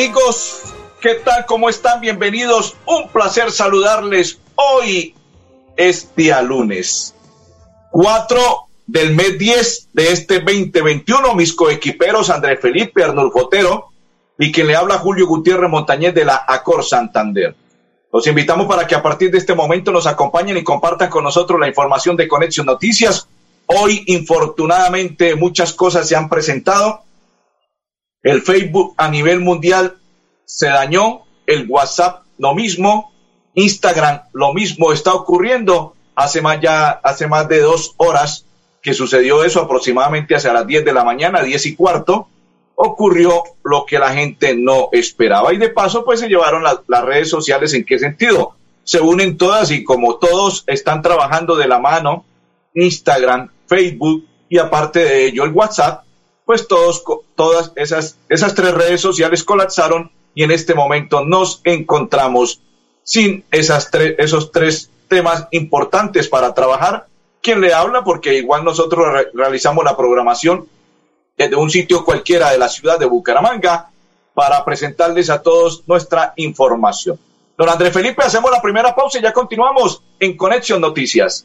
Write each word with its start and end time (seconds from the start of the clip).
Amigos, 0.00 0.62
¿qué 1.02 1.16
tal? 1.16 1.44
¿Cómo 1.44 1.68
están? 1.68 2.00
Bienvenidos. 2.00 2.74
Un 2.86 3.10
placer 3.10 3.50
saludarles. 3.50 4.38
Hoy 4.54 5.14
es 5.76 6.16
día 6.16 6.40
lunes 6.40 7.14
4 7.90 8.40
del 8.86 9.14
mes 9.14 9.38
10 9.38 9.88
de 9.92 10.10
este 10.10 10.40
2021. 10.40 11.34
Mis 11.34 11.52
coequiperos 11.52 12.30
Andrés 12.30 12.60
Felipe 12.62 13.04
Arnulfo 13.04 13.40
Otero 13.40 13.88
y 14.38 14.50
quien 14.50 14.68
le 14.68 14.76
habla 14.76 14.96
Julio 14.96 15.26
Gutiérrez 15.26 15.68
Montañez 15.68 16.14
de 16.14 16.24
la 16.24 16.46
Acor 16.48 16.82
Santander. 16.82 17.54
Los 18.10 18.26
invitamos 18.26 18.66
para 18.66 18.86
que 18.86 18.94
a 18.94 19.02
partir 19.02 19.30
de 19.30 19.36
este 19.36 19.54
momento 19.54 19.92
nos 19.92 20.06
acompañen 20.06 20.56
y 20.56 20.64
compartan 20.64 21.10
con 21.10 21.24
nosotros 21.24 21.60
la 21.60 21.68
información 21.68 22.16
de 22.16 22.26
Conexión 22.26 22.64
Noticias. 22.64 23.28
Hoy, 23.66 24.02
infortunadamente, 24.06 25.34
muchas 25.34 25.74
cosas 25.74 26.08
se 26.08 26.16
han 26.16 26.30
presentado 26.30 27.02
el 28.22 28.42
Facebook 28.42 28.94
a 28.96 29.08
nivel 29.08 29.40
mundial 29.40 29.96
se 30.44 30.68
dañó, 30.68 31.22
el 31.46 31.66
WhatsApp 31.68 32.24
lo 32.38 32.54
mismo, 32.54 33.12
Instagram 33.54 34.22
lo 34.32 34.52
mismo 34.52 34.92
está 34.92 35.14
ocurriendo. 35.14 35.94
Hace 36.14 36.42
más 36.42 36.60
ya, 36.60 36.90
hace 36.90 37.26
más 37.26 37.48
de 37.48 37.60
dos 37.60 37.94
horas 37.96 38.44
que 38.82 38.94
sucedió 38.94 39.44
eso, 39.44 39.60
aproximadamente 39.60 40.34
hacia 40.34 40.52
las 40.52 40.66
10 40.66 40.84
de 40.84 40.92
la 40.92 41.04
mañana, 41.04 41.42
10 41.42 41.66
y 41.66 41.76
cuarto, 41.76 42.28
ocurrió 42.74 43.42
lo 43.62 43.84
que 43.84 43.98
la 43.98 44.12
gente 44.12 44.56
no 44.56 44.88
esperaba. 44.92 45.52
Y 45.52 45.58
de 45.58 45.68
paso, 45.68 46.04
pues 46.04 46.20
se 46.20 46.28
llevaron 46.28 46.62
las 46.62 47.04
redes 47.04 47.28
sociales 47.28 47.74
en 47.74 47.84
qué 47.84 47.98
sentido. 47.98 48.54
Se 48.84 49.00
unen 49.00 49.36
todas 49.36 49.70
y 49.70 49.84
como 49.84 50.16
todos 50.16 50.64
están 50.66 51.02
trabajando 51.02 51.56
de 51.56 51.68
la 51.68 51.78
mano, 51.78 52.24
Instagram, 52.74 53.50
Facebook 53.66 54.26
y 54.48 54.58
aparte 54.58 55.00
de 55.00 55.26
ello 55.26 55.44
el 55.44 55.52
WhatsApp, 55.52 56.04
pues 56.44 56.66
todos, 56.68 57.02
todas 57.34 57.72
esas, 57.76 58.16
esas 58.28 58.54
tres 58.54 58.74
redes 58.74 59.00
sociales 59.00 59.44
colapsaron 59.44 60.10
y 60.34 60.42
en 60.44 60.50
este 60.50 60.74
momento 60.74 61.24
nos 61.24 61.60
encontramos 61.64 62.60
sin 63.02 63.44
esas 63.50 63.90
esos 64.18 64.52
tres 64.52 64.90
temas 65.08 65.48
importantes 65.50 66.28
para 66.28 66.54
trabajar. 66.54 67.06
¿Quién 67.42 67.60
le 67.60 67.72
habla? 67.72 68.04
Porque 68.04 68.34
igual 68.34 68.64
nosotros 68.64 69.06
realizamos 69.34 69.84
la 69.84 69.96
programación 69.96 70.68
desde 71.36 71.56
un 71.56 71.70
sitio 71.70 72.04
cualquiera 72.04 72.50
de 72.50 72.58
la 72.58 72.68
ciudad 72.68 72.98
de 72.98 73.06
Bucaramanga 73.06 73.90
para 74.34 74.64
presentarles 74.64 75.30
a 75.30 75.42
todos 75.42 75.82
nuestra 75.86 76.32
información. 76.36 77.18
Don 77.56 77.68
Andrés 77.68 77.92
Felipe, 77.92 78.22
hacemos 78.22 78.50
la 78.50 78.62
primera 78.62 78.94
pausa 78.94 79.18
y 79.18 79.22
ya 79.22 79.32
continuamos 79.32 80.02
en 80.18 80.36
Conexión 80.36 80.80
Noticias. 80.80 81.44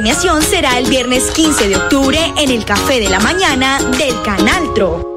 premiación 0.01 0.41
será 0.41 0.79
el 0.79 0.89
viernes 0.89 1.29
15 1.29 1.67
de 1.67 1.75
octubre 1.75 2.17
en 2.35 2.49
el 2.49 2.65
Café 2.65 2.99
de 2.99 3.07
la 3.07 3.19
Mañana 3.19 3.77
del 3.99 4.19
Canal 4.23 4.73
Tro. 4.73 5.07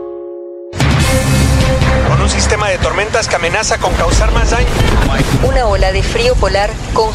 Con 2.06 2.20
un 2.20 2.28
sistema 2.28 2.68
de 2.68 2.76
tormentas 2.76 3.26
que 3.26 3.36
amenaza 3.36 3.78
con 3.78 3.94
causar 3.94 4.30
más 4.32 4.50
daño. 4.50 4.66
Una 5.42 5.64
ola 5.68 5.90
de 5.90 6.02
frío 6.02 6.34
polar 6.34 6.70
con... 6.92 7.08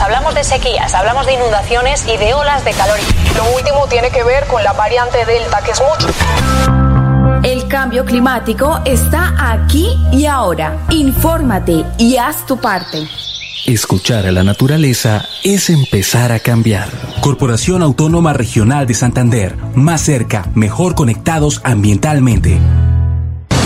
Hablamos 0.00 0.34
de 0.36 0.44
sequías, 0.44 0.94
hablamos 0.94 1.26
de 1.26 1.32
inundaciones 1.32 2.06
y 2.06 2.16
de 2.18 2.32
olas 2.34 2.64
de 2.64 2.70
calor. 2.70 3.00
Lo 3.34 3.56
último 3.56 3.88
tiene 3.88 4.10
que 4.10 4.22
ver 4.22 4.46
con 4.46 4.62
la 4.62 4.74
variante 4.74 5.24
Delta, 5.24 5.60
que 5.62 5.72
es 5.72 5.82
mucho. 5.82 6.06
El 7.42 7.66
cambio 7.66 8.04
climático 8.04 8.80
está 8.84 9.34
aquí 9.40 9.98
y 10.12 10.26
ahora. 10.26 10.86
Infórmate 10.90 11.84
y 11.98 12.16
haz 12.16 12.46
tu 12.46 12.58
parte. 12.58 13.08
Escuchar 13.68 14.24
a 14.24 14.32
la 14.32 14.44
naturaleza 14.44 15.28
es 15.44 15.68
empezar 15.68 16.32
a 16.32 16.38
cambiar. 16.38 16.88
Corporación 17.20 17.82
Autónoma 17.82 18.32
Regional 18.32 18.86
de 18.86 18.94
Santander. 18.94 19.56
Más 19.74 20.00
cerca, 20.00 20.50
mejor 20.54 20.94
conectados 20.94 21.60
ambientalmente. 21.64 22.58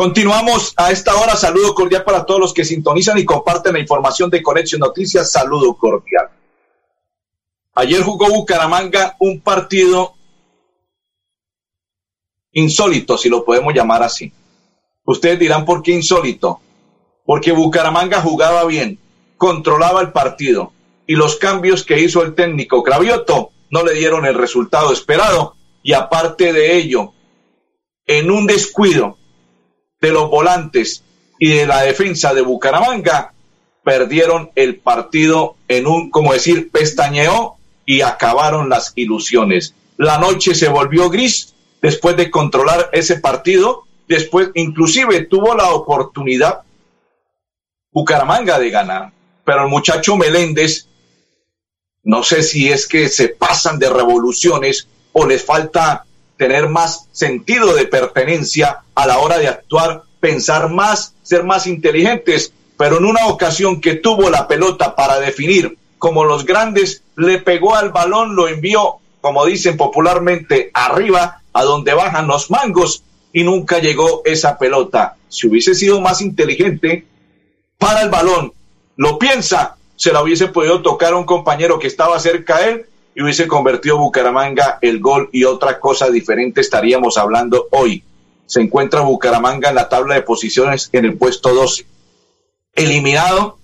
Continuamos 0.00 0.72
a 0.76 0.90
esta 0.90 1.14
hora. 1.14 1.36
Saludo 1.36 1.74
cordial 1.74 2.04
para 2.04 2.24
todos 2.24 2.40
los 2.40 2.54
que 2.54 2.64
sintonizan 2.64 3.18
y 3.18 3.24
comparten 3.24 3.74
la 3.74 3.80
información 3.80 4.30
de 4.30 4.42
Conexión 4.42 4.80
Noticias. 4.80 5.30
Saludo 5.30 5.74
cordial. 5.74 6.30
Ayer 7.74 8.02
jugó 8.02 8.28
Bucaramanga 8.28 9.16
un 9.18 9.40
partido 9.40 10.14
insólito, 12.52 13.18
si 13.18 13.28
lo 13.28 13.44
podemos 13.44 13.74
llamar 13.74 14.02
así. 14.02 14.32
Ustedes 15.04 15.38
dirán 15.38 15.64
por 15.64 15.82
qué 15.82 15.92
insólito. 15.92 16.60
Porque 17.26 17.52
Bucaramanga 17.52 18.22
jugaba 18.22 18.64
bien, 18.64 18.98
controlaba 19.36 20.00
el 20.00 20.12
partido 20.12 20.72
y 21.06 21.14
los 21.14 21.36
cambios 21.36 21.84
que 21.84 22.00
hizo 22.00 22.22
el 22.22 22.34
técnico 22.34 22.82
Cravioto 22.82 23.50
no 23.68 23.84
le 23.84 23.92
dieron 23.94 24.24
el 24.24 24.34
resultado 24.34 24.92
esperado. 24.92 25.56
Y 25.82 25.92
aparte 25.92 26.52
de 26.52 26.76
ello, 26.76 27.12
en 28.06 28.30
un 28.30 28.46
descuido 28.46 29.18
de 30.00 30.10
los 30.10 30.30
volantes 30.30 31.02
y 31.38 31.50
de 31.50 31.66
la 31.66 31.82
defensa 31.82 32.34
de 32.34 32.42
Bucaramanga, 32.42 33.32
perdieron 33.82 34.50
el 34.54 34.78
partido 34.78 35.56
en 35.68 35.86
un, 35.86 36.10
como 36.10 36.32
decir, 36.32 36.70
pestañeo 36.70 37.56
y 37.86 38.02
acabaron 38.02 38.68
las 38.68 38.92
ilusiones. 38.94 39.74
La 39.96 40.18
noche 40.18 40.54
se 40.54 40.68
volvió 40.68 41.08
gris 41.10 41.54
después 41.80 42.16
de 42.16 42.30
controlar 42.30 42.90
ese 42.92 43.18
partido, 43.18 43.84
después 44.06 44.50
inclusive 44.54 45.24
tuvo 45.26 45.54
la 45.54 45.70
oportunidad 45.70 46.62
Bucaramanga 47.92 48.58
de 48.58 48.70
ganar, 48.70 49.12
pero 49.44 49.64
el 49.64 49.68
muchacho 49.68 50.16
Meléndez, 50.16 50.86
no 52.04 52.22
sé 52.22 52.42
si 52.42 52.70
es 52.70 52.86
que 52.86 53.08
se 53.08 53.28
pasan 53.28 53.78
de 53.78 53.90
revoluciones 53.90 54.86
o 55.12 55.26
les 55.26 55.44
falta 55.44 56.04
tener 56.36 56.68
más 56.68 57.08
sentido 57.12 57.74
de 57.74 57.86
pertenencia 57.86 58.78
a 58.94 59.06
la 59.06 59.18
hora 59.18 59.38
de 59.38 59.48
actuar, 59.48 60.04
pensar 60.20 60.70
más, 60.70 61.14
ser 61.22 61.44
más 61.44 61.66
inteligentes, 61.66 62.52
pero 62.76 62.96
en 62.96 63.04
una 63.04 63.26
ocasión 63.26 63.80
que 63.80 63.96
tuvo 63.96 64.30
la 64.30 64.48
pelota 64.48 64.96
para 64.96 65.20
definir 65.20 65.76
como 65.98 66.24
los 66.24 66.46
grandes, 66.46 67.02
le 67.16 67.38
pegó 67.38 67.76
al 67.76 67.90
balón, 67.90 68.34
lo 68.34 68.48
envió, 68.48 68.96
como 69.20 69.44
dicen 69.44 69.76
popularmente, 69.76 70.70
arriba, 70.72 71.42
a 71.52 71.62
donde 71.62 71.92
bajan 71.92 72.26
los 72.26 72.50
mangos, 72.50 73.04
y 73.34 73.44
nunca 73.44 73.78
llegó 73.78 74.22
esa 74.24 74.58
pelota. 74.58 75.16
Si 75.28 75.46
hubiese 75.46 75.74
sido 75.74 76.00
más 76.00 76.22
inteligente, 76.22 77.06
para 77.76 78.00
el 78.00 78.08
balón, 78.08 78.54
lo 78.96 79.18
piensa, 79.18 79.76
se 79.94 80.12
la 80.12 80.22
hubiese 80.22 80.48
podido 80.48 80.80
tocar 80.80 81.12
a 81.12 81.16
un 81.16 81.24
compañero 81.24 81.78
que 81.78 81.86
estaba 81.86 82.18
cerca 82.18 82.56
a 82.56 82.66
él 82.66 82.86
y 83.14 83.22
hubiese 83.22 83.46
convertido 83.46 83.98
Bucaramanga 83.98 84.78
el 84.80 85.00
gol 85.00 85.28
y 85.32 85.44
otra 85.44 85.80
cosa 85.80 86.10
diferente 86.10 86.60
estaríamos 86.60 87.18
hablando 87.18 87.68
hoy. 87.70 88.04
Se 88.46 88.60
encuentra 88.60 89.00
Bucaramanga 89.00 89.68
en 89.68 89.74
la 89.74 89.88
tabla 89.88 90.14
de 90.14 90.22
posiciones 90.22 90.88
en 90.92 91.04
el 91.04 91.16
puesto 91.16 91.52
12. 91.54 91.86
Eliminado 92.74 93.58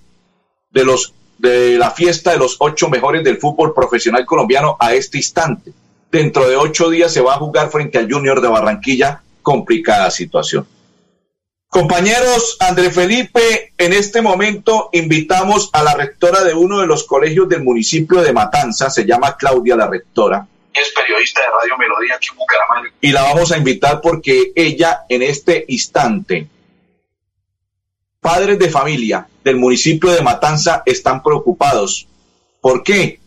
de 0.71 0.85
los 0.85 1.13
de 1.39 1.77
la 1.77 1.91
fiesta 1.91 2.31
de 2.33 2.39
los 2.39 2.57
ocho 2.61 2.89
mejores 2.89 3.23
del 3.23 3.39
fútbol 3.39 3.75
profesional 3.75 4.25
colombiano 4.25 4.77
a 4.81 4.95
este 4.95 5.19
instante. 5.19 5.73
Dentro 6.11 6.49
de 6.49 6.57
ocho 6.57 6.89
días 6.89 7.13
se 7.13 7.21
va 7.21 7.35
a 7.35 7.39
jugar 7.39 7.71
frente 7.71 7.99
al 7.99 8.11
Junior 8.11 8.41
de 8.41 8.49
Barranquilla. 8.49 9.23
Complicada 9.43 10.11
situación. 10.11 10.67
Compañeros, 11.69 12.57
André 12.61 12.91
Felipe, 12.91 13.73
en 13.77 13.93
este 13.93 14.23
momento 14.23 14.89
invitamos 14.93 15.69
a 15.73 15.83
la 15.83 15.95
rectora 15.95 16.43
de 16.45 16.55
uno 16.55 16.81
de 16.81 16.87
los 16.87 17.05
colegios 17.05 17.49
del 17.49 17.63
municipio 17.63 18.23
de 18.23 18.33
Matanza, 18.33 18.89
se 18.89 19.05
llama 19.05 19.37
Claudia 19.37 19.77
la 19.77 19.89
rectora. 19.89 20.47
Es 20.73 20.93
periodista 20.95 21.41
de 21.41 21.49
Radio 21.49 21.77
Melodía 21.79 22.15
aquí 22.17 22.29
en 22.31 22.37
Bucaramanga. 22.37 22.91
Y 23.01 23.13
la 23.13 23.23
vamos 23.23 23.51
a 23.51 23.59
invitar 23.59 24.01
porque 24.01 24.53
ella 24.55 25.01
en 25.09 25.23
este 25.23 25.65
instante, 25.69 26.49
padres 28.21 28.59
de 28.59 28.71
familia 28.71 29.27
del 29.43 29.57
municipio 29.57 30.11
de 30.11 30.23
Matanza 30.23 30.83
están 30.87 31.23
preocupados. 31.23 32.07
¿Por 32.61 32.83
qué? 32.85 33.21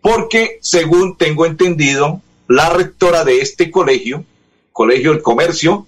Porque 0.00 0.58
según 0.60 1.16
tengo 1.16 1.46
entendido, 1.46 2.20
la 2.48 2.70
rectora 2.70 3.24
de 3.24 3.40
este 3.40 3.70
colegio, 3.70 4.24
Colegio 4.72 5.12
del 5.12 5.22
Comercio, 5.22 5.86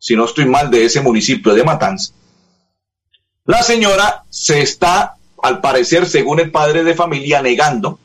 si 0.00 0.16
no 0.16 0.24
estoy 0.24 0.46
mal, 0.46 0.70
de 0.70 0.86
ese 0.86 1.00
municipio 1.00 1.54
de 1.54 1.62
Matanza. 1.62 2.12
La 3.44 3.62
señora 3.62 4.24
se 4.30 4.62
está, 4.62 5.14
al 5.42 5.60
parecer, 5.60 6.06
según 6.06 6.40
el 6.40 6.50
padre 6.50 6.82
de 6.82 6.94
familia, 6.94 7.42
negando 7.42 8.00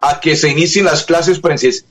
a 0.00 0.20
que 0.20 0.36
se 0.36 0.50
inicien 0.50 0.84
las 0.84 1.04
clases 1.04 1.40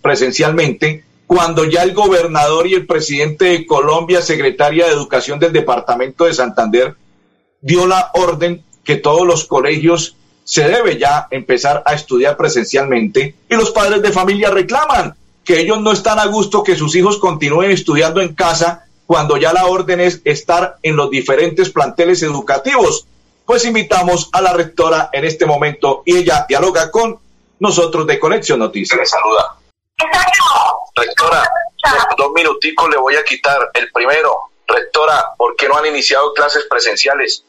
presencialmente 0.02 1.04
cuando 1.28 1.66
ya 1.66 1.82
el 1.82 1.94
gobernador 1.94 2.68
y 2.68 2.76
el 2.76 2.86
presidente 2.86 3.46
de 3.46 3.66
Colombia, 3.66 4.22
secretaria 4.22 4.86
de 4.86 4.92
Educación 4.92 5.40
del 5.40 5.54
Departamento 5.54 6.26
de 6.26 6.34
Santander, 6.34 6.96
dio 7.62 7.88
la 7.88 8.12
orden 8.14 8.64
que 8.84 8.98
todos 8.98 9.26
los 9.26 9.46
colegios 9.46 10.16
se 10.44 10.68
debe 10.68 11.00
ya 11.00 11.28
empezar 11.32 11.82
a 11.86 11.96
estudiar 11.96 12.38
presencialmente 12.38 13.36
y 13.50 13.56
los 13.56 13.72
padres 13.72 14.04
de 14.04 14.12
familia 14.12 14.52
reclaman 14.52 15.16
que 15.44 15.60
ellos 15.60 15.82
no 15.82 15.92
están 15.92 16.20
a 16.20 16.26
gusto 16.26 16.64
que 16.64 16.76
sus 16.76 16.96
hijos 16.96 17.18
continúen 17.18 17.72
estudiando 17.72 18.22
en 18.22 18.36
casa 18.36 18.85
cuando 19.06 19.38
ya 19.38 19.54
la 19.54 19.66
orden 19.66 20.00
es 20.00 20.22
estar 20.26 20.78
en 20.82 20.96
los 20.96 21.10
diferentes 21.10 21.70
planteles 21.70 22.24
educativos. 22.24 23.08
Pues 23.46 23.66
invitamos 23.66 24.30
a 24.34 24.42
la 24.42 24.54
rectora 24.54 25.10
en 25.14 25.26
este 25.26 25.46
momento 25.46 26.02
y 26.06 26.18
ella 26.18 26.46
dialoga 26.50 26.90
con 26.90 27.20
nosotros 27.60 28.08
de 28.08 28.20
Conexión 28.20 28.60
Noticias. 28.60 29.00
Le 29.00 29.06
saluda. 29.06 29.56
Rectora, 30.96 31.44
dos 32.18 32.32
minuticos 32.34 32.90
le 32.90 32.98
voy 32.98 33.16
a 33.16 33.24
quitar. 33.24 33.70
El 33.74 33.92
primero, 33.92 34.50
rectora, 34.68 35.34
¿por 35.38 35.56
qué 35.56 35.68
no 35.68 35.78
han 35.78 35.86
iniciado 35.86 36.34
clases 36.34 36.66
presenciales? 36.70 37.44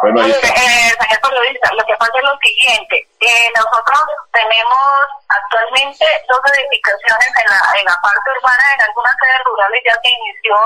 Bueno, 0.00 0.26
eh, 0.26 0.32
señor 0.32 1.20
periodista, 1.20 1.70
lo 1.74 1.84
que 1.84 1.94
pasa 1.98 2.12
es 2.16 2.24
lo 2.24 2.38
siguiente. 2.40 3.06
Eh, 3.20 3.48
nosotros 3.54 4.00
tenemos 4.32 4.88
actualmente 5.28 6.04
dos 6.28 6.40
edificaciones 6.48 7.28
en 7.28 7.46
la, 7.46 7.60
en 7.78 7.84
la 7.84 7.96
parte 8.00 8.30
urbana, 8.40 8.64
en 8.74 8.80
algunas 8.88 9.14
áreas 9.20 9.42
rurales 9.44 9.82
ya 9.84 9.94
se 10.00 10.08
inició 10.08 10.56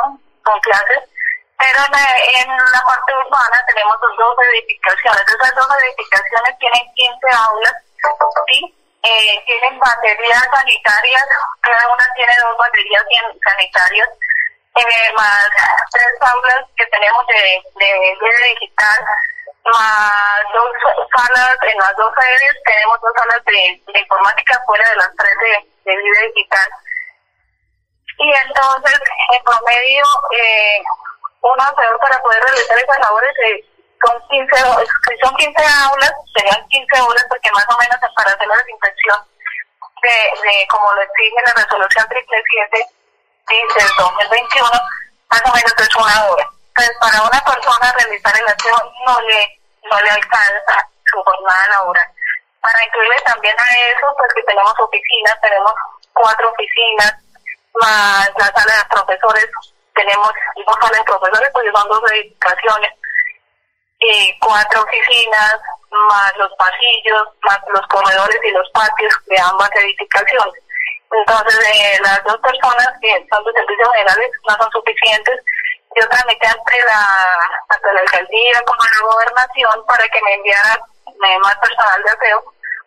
con 0.47 0.61
clases, 0.61 1.03
pero 1.59 1.81
en 1.83 2.49
la, 2.49 2.81
parte 2.87 3.13
urbana 3.27 3.59
tenemos 3.67 3.97
dos 4.01 4.37
edificaciones. 4.55 5.23
Esas 5.27 5.55
dos 5.57 5.69
edificaciones 5.83 6.59
tienen 6.59 6.95
15 6.95 7.19
aulas, 7.35 7.75
¿sí? 8.49 8.61
Eh, 9.03 9.43
tienen 9.47 9.79
baterías 9.79 10.47
sanitarias, 10.53 11.27
cada 11.61 11.95
una 11.95 12.07
tiene 12.15 12.33
dos 12.43 12.57
baterías 12.59 13.05
sanitarias, 13.43 14.09
eh, 14.77 15.13
más 15.17 15.49
tres 15.93 16.15
aulas 16.21 16.65
que 16.77 16.87
tenemos 16.87 17.27
de, 17.27 17.63
de, 17.77 17.91
de 18.21 18.49
digital, 18.61 18.99
más 19.65 20.43
dos 20.53 20.71
salas, 21.15 21.57
en 21.63 21.79
las 21.79 21.97
dos 21.97 22.13
sedes 22.21 22.63
tenemos 22.65 23.01
dos 23.01 23.13
salas 23.17 23.45
de, 23.45 23.83
de 23.93 24.01
informática 24.01 24.63
fuera 24.67 24.89
de 24.91 24.97
las 24.97 25.11
tres 25.17 25.35
de, 25.39 25.91
de 25.91 25.97
vida 25.97 26.21
digital 26.35 26.71
y 28.19 28.33
entonces 28.33 29.01
en 29.37 29.45
promedio 29.45 30.05
eh, 30.33 30.83
un 31.43 31.61
asesor 31.61 31.99
para 32.01 32.21
poder 32.23 32.43
realizar 32.43 32.79
esas 32.79 32.99
labores 32.99 33.35
eh, 33.45 33.65
son 34.05 34.21
15 34.29 34.57
son 35.23 35.37
15 35.37 35.63
aulas 35.85 36.13
serían 36.35 36.69
15 36.69 37.01
horas 37.01 37.25
porque 37.29 37.51
más 37.53 37.67
o 37.69 37.79
menos 37.79 37.97
para 38.17 38.33
hacer 38.33 38.47
la 38.47 38.57
desinfección 38.57 39.19
de, 40.03 40.11
de 40.11 40.67
como 40.69 40.93
lo 40.93 41.03
exige 41.03 41.41
la 41.45 41.55
resolución 41.55 42.07
337 42.09 42.97
dice 43.49 43.81
el 43.81 43.97
2021 43.99 44.71
más 45.31 45.43
o 45.45 45.55
menos 45.55 45.73
es 45.79 45.97
una 45.97 46.25
hora. 46.27 46.49
Entonces 46.69 46.97
para 47.01 47.23
una 47.23 47.41
persona 47.41 47.93
realizar 47.93 48.35
el 48.37 48.49
aseo 48.49 48.93
no 49.07 49.21
le 49.23 49.61
no 49.91 50.01
le 50.01 50.11
alcanza 50.11 50.89
su 51.05 51.23
jornada 51.23 51.69
laboral. 51.69 52.09
Para 52.61 52.85
incluirle 52.85 53.21
también 53.25 53.57
a 53.59 53.75
eso 53.91 54.07
pues 54.17 54.33
que 54.35 54.43
tenemos 54.43 54.75
oficinas 54.79 55.41
tenemos 55.41 55.73
cuatro 56.13 56.51
oficinas 56.51 57.15
más 57.81 58.31
la 58.39 58.47
sala 58.47 58.73
de 58.77 58.89
profesores, 58.91 59.49
tenemos 59.95 60.31
dos 60.67 60.77
salas 60.81 60.99
de 60.99 61.05
profesores, 61.05 61.51
pues 61.53 61.67
son 61.75 61.89
dos 61.89 62.13
edificaciones, 62.13 62.93
y 64.01 64.39
cuatro 64.41 64.83
oficinas, 64.83 65.59
más 65.91 66.37
los 66.37 66.53
pasillos, 66.59 67.29
más 67.43 67.59
los 67.73 67.87
corredores 67.89 68.39
y 68.45 68.51
los 68.51 68.69
patios 68.71 69.15
de 69.27 69.37
ambas 69.41 69.71
edificaciones. 69.75 70.63
Entonces, 71.11 71.59
eh, 71.73 71.99
las 72.03 72.23
dos 72.25 72.37
personas 72.39 72.89
que 73.01 73.27
son 73.31 73.45
de 73.45 73.53
servicios 73.53 73.89
generales 73.95 74.31
no 74.49 74.57
son 74.57 74.71
suficientes. 74.73 75.41
Yo 75.99 76.07
tramité 76.09 76.47
ante 76.47 76.85
la, 76.85 77.07
ante 77.69 77.93
la 77.95 78.01
alcaldía 78.01 78.63
como 78.67 78.83
la 78.83 79.13
gobernación 79.13 79.87
para 79.87 80.07
que 80.09 80.21
me 80.23 80.35
enviaran 80.35 80.79
más 81.43 81.57
personal 81.59 82.03
de 82.03 82.11
aseo 82.11 82.45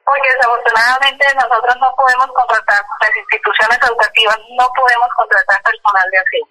porque 0.10 0.34
desafortunadamente 0.34 1.24
nosotros 1.36 1.76
no 1.78 1.94
podemos 1.96 2.28
contratar, 2.34 2.82
las 3.00 3.16
instituciones 3.16 3.78
educativas 3.78 4.38
no 4.58 4.68
podemos 4.74 5.10
contratar 5.16 5.62
personal 5.62 6.10
de 6.10 6.18
así. 6.18 6.42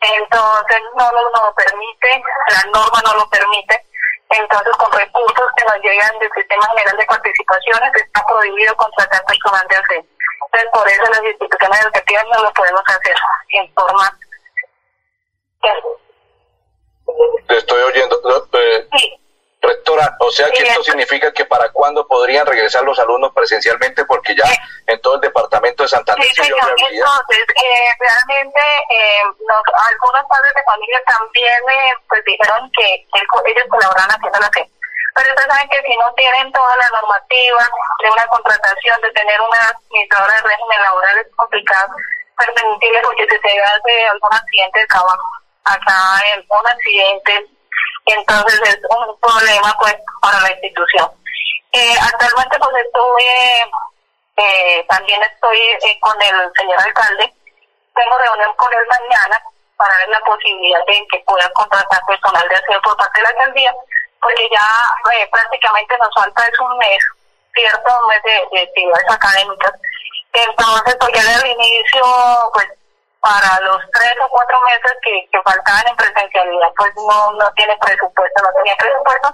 Entonces 0.00 0.80
no 0.94 1.10
lo, 1.10 1.22
no 1.34 1.40
lo 1.46 1.54
permite, 1.54 2.22
la 2.54 2.62
norma 2.70 3.02
no 3.02 3.14
lo 3.18 3.28
permite. 3.30 3.82
Entonces 4.30 4.76
con 4.76 4.92
recursos 4.92 5.50
que 5.56 5.64
nos 5.64 5.78
llegan 5.82 6.18
del 6.20 6.30
Sistema 6.30 6.66
General 6.68 6.96
de 6.96 7.06
Participaciones 7.06 7.92
está 7.96 8.24
prohibido 8.26 8.76
contratar 8.76 9.24
personal 9.24 9.66
de 9.66 9.76
así. 9.76 9.98
Entonces 10.46 10.70
por 10.70 10.88
eso 10.88 11.02
las 11.10 11.24
instituciones 11.24 11.82
educativas 11.82 12.24
no 12.30 12.42
lo 12.44 12.52
podemos 12.52 12.82
hacer 12.86 13.16
en 13.58 13.74
forma... 13.74 14.18
Te 17.48 17.56
estoy 17.56 17.82
oyendo. 17.82 18.22
Eh, 18.52 18.88
sí. 18.96 19.27
O 20.20 20.30
sea 20.30 20.50
que 20.50 20.62
esto 20.62 20.84
significa 20.84 21.32
que 21.32 21.44
para 21.44 21.70
cuándo 21.70 22.06
podrían 22.06 22.46
regresar 22.46 22.84
los 22.84 22.98
alumnos 22.98 23.32
presencialmente 23.34 24.04
porque 24.04 24.34
ya 24.36 24.44
en 24.86 25.00
todo 25.00 25.16
el 25.16 25.20
departamento 25.20 25.82
de 25.82 25.88
Santander 25.88 26.26
sí, 26.28 26.42
señor. 26.42 26.58
Entonces, 26.76 27.44
eh, 27.56 27.90
realmente 27.98 28.60
eh, 28.90 29.22
algunos 29.24 30.24
padres 30.28 30.54
de 30.54 30.62
familia 30.64 31.02
también 31.06 31.62
eh, 31.70 31.94
pues 32.08 32.22
dijeron 32.24 32.70
que 32.76 33.06
ellos 33.46 33.64
colaboran 33.68 34.08
haciendo 34.10 34.38
la 34.38 34.50
que 34.50 34.68
pero 35.14 35.30
ustedes 35.30 35.50
saben 35.50 35.68
que 35.68 35.82
si 35.82 35.96
no 35.96 36.14
tienen 36.14 36.52
toda 36.52 36.76
la 36.76 36.88
normativa 36.90 37.68
de 38.04 38.10
una 38.10 38.26
contratación, 38.28 39.00
de 39.00 39.10
tener 39.10 39.40
una 39.40 39.58
administradora 39.74 40.34
de 40.34 40.42
régimen 40.42 40.82
laboral 40.82 41.18
es 41.18 41.26
complicado 41.34 41.88
permitirle 42.54 43.00
porque 43.02 43.26
si 43.28 43.38
se 43.38 43.58
hace 43.58 44.06
algún 44.06 44.32
accidente 44.32 44.78
de 44.78 44.86
trabajo, 44.86 45.28
acá 45.64 46.22
en 46.32 46.44
un 46.48 46.66
accidente, 46.68 47.46
entonces 48.12 48.60
es 48.64 48.78
un 48.88 49.18
problema 49.20 49.76
pues 49.78 49.94
para 50.20 50.40
la 50.40 50.50
institución. 50.52 51.10
Eh, 51.72 51.96
actualmente 52.00 52.58
pues 52.58 52.84
estuve, 52.84 53.70
eh, 54.36 54.86
también 54.88 55.20
estoy 55.22 55.58
eh, 55.58 55.98
con 56.00 56.20
el 56.22 56.50
señor 56.56 56.80
alcalde, 56.80 57.32
tengo 57.94 58.18
reunión 58.18 58.54
con 58.56 58.72
él 58.72 58.86
mañana 58.88 59.42
para 59.76 59.96
ver 59.98 60.08
la 60.08 60.20
posibilidad 60.20 60.84
de 60.86 61.06
que 61.10 61.18
pueda 61.26 61.48
contratar 61.50 62.04
personal 62.06 62.48
de 62.48 62.56
aseo 62.56 62.80
por 62.82 62.96
parte 62.96 63.20
de 63.20 63.22
la 63.22 63.28
alcaldía 63.30 63.74
porque 64.20 64.48
ya 64.52 64.66
eh, 65.14 65.28
prácticamente 65.30 65.96
nos 65.98 66.14
falta 66.14 66.46
es 66.46 66.60
un 66.60 66.76
mes, 66.78 66.98
cierto, 67.54 67.90
un 68.02 68.08
mes 68.08 68.22
de, 68.22 68.60
actividades 68.60 69.10
académicas. 69.10 69.72
Entonces, 70.32 70.96
pues 71.00 71.12
desde 71.12 71.34
el 71.34 71.52
inicio, 71.52 72.04
pues 72.52 72.66
para 73.20 73.60
los 73.60 73.82
tres 73.92 74.14
o 74.24 74.28
cuatro 74.30 74.60
meses 74.62 74.92
que, 75.02 75.28
que 75.32 75.42
faltaban 75.42 75.88
en 75.88 75.96
presencialidad, 75.96 76.70
pues 76.76 76.92
no, 76.96 77.32
no 77.32 77.52
tiene 77.52 77.76
presupuesto, 77.78 78.42
no 78.42 78.50
tenía 78.56 78.76
presupuesto, 78.76 79.30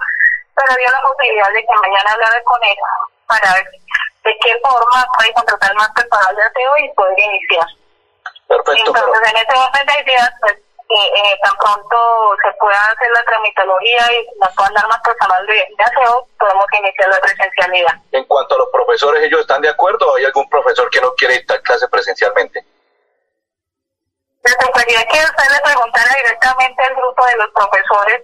pero 0.55 0.75
dio 0.77 0.89
la 0.89 1.01
posibilidad 1.01 1.51
de 1.53 1.61
que 1.61 1.81
mañana 1.81 2.11
hablara 2.13 2.43
con 2.43 2.63
él 2.63 2.77
para 3.27 3.53
ver 3.53 3.65
de 4.25 4.37
qué 4.41 4.59
forma 4.63 5.05
puede 5.17 5.33
contratar 5.33 5.75
más 5.75 5.89
personal 5.91 6.35
de 6.35 6.43
aseo 6.43 6.77
y 6.77 6.93
poder 6.93 7.19
iniciar. 7.19 7.67
Perfecto. 8.47 8.87
Entonces, 8.87 9.31
en 9.31 9.37
ese 9.37 9.57
orden 9.57 9.85
de 9.85 10.01
ideas, 10.01 10.31
pues 10.41 10.55
eh, 10.89 11.39
tan 11.43 11.55
pronto 11.57 11.97
se 12.43 12.51
pueda 12.59 12.77
hacer 12.77 13.11
la 13.11 13.23
tramitología 13.23 14.13
y 14.13 14.39
nos 14.39 14.53
puedan 14.55 14.73
dar 14.73 14.87
más 14.87 15.01
personal 15.01 15.45
de, 15.45 15.53
de 15.53 15.83
aseo, 15.83 16.27
podemos 16.39 16.65
iniciar 16.79 17.09
la 17.09 17.19
presencialidad. 17.19 17.93
En 18.11 18.23
cuanto 18.25 18.55
a 18.55 18.57
los 18.59 18.69
profesores, 18.69 19.23
¿ellos 19.23 19.41
están 19.41 19.61
de 19.61 19.69
acuerdo 19.69 20.11
o 20.11 20.15
hay 20.15 20.25
algún 20.25 20.49
profesor 20.49 20.89
que 20.89 21.01
no 21.01 21.13
quiere 21.15 21.35
dictar 21.35 21.61
clase 21.61 21.87
presencialmente? 21.87 22.65
Me 24.45 24.67
gustaría 24.67 25.03
que 25.05 25.17
usted 25.17 25.51
le 25.51 25.59
preguntara 25.63 26.15
directamente 26.15 26.83
al 26.83 26.95
grupo 26.95 27.25
de 27.25 27.35
los 27.37 27.49
profesores. 27.49 28.21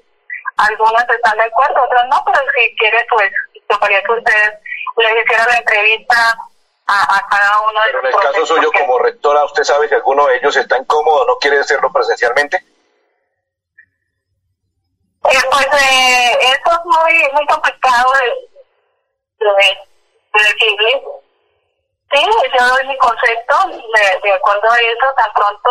Algunos 0.57 1.03
están 1.09 1.37
de 1.37 1.43
acuerdo, 1.43 1.83
otros 1.83 2.03
no, 2.09 2.23
pero 2.25 2.39
si 2.55 2.75
quiere, 2.75 3.05
pues, 3.09 3.31
gustaría 3.67 4.03
que 4.03 4.11
ustedes 4.11 4.51
les 4.97 5.25
hicieran 5.25 5.47
la 5.47 5.57
entrevista 5.57 6.37
a, 6.87 7.27
cada 7.29 7.61
uno 7.61 7.79
de 7.81 7.87
Pero 7.87 7.99
en 7.99 8.05
el 8.07 8.19
caso 8.19 8.45
suyo 8.45 8.71
como 8.71 8.99
rectora, 8.99 9.45
¿usted 9.45 9.63
sabe 9.63 9.87
si 9.87 9.95
alguno 9.95 10.27
de 10.27 10.37
ellos 10.37 10.55
está 10.55 10.77
incómodo, 10.77 11.25
no 11.25 11.37
quiere 11.37 11.59
hacerlo 11.59 11.91
presencialmente? 11.91 12.57
Eh, 15.23 15.41
pues 15.51 15.67
eh, 15.67 16.37
eso 16.41 16.71
es 16.71 16.85
muy, 16.85 17.31
muy 17.33 17.45
complicado 17.45 18.11
de, 18.13 19.45
de, 19.45 20.43
decirle. 20.43 21.03
Sí, 22.11 22.25
yo 22.59 22.67
doy 22.67 22.87
mi 22.87 22.97
concepto, 22.97 23.55
de, 24.23 24.33
acuerdo 24.33 24.71
a 24.71 24.79
eso, 24.79 25.13
tan 25.15 25.31
pronto 25.33 25.69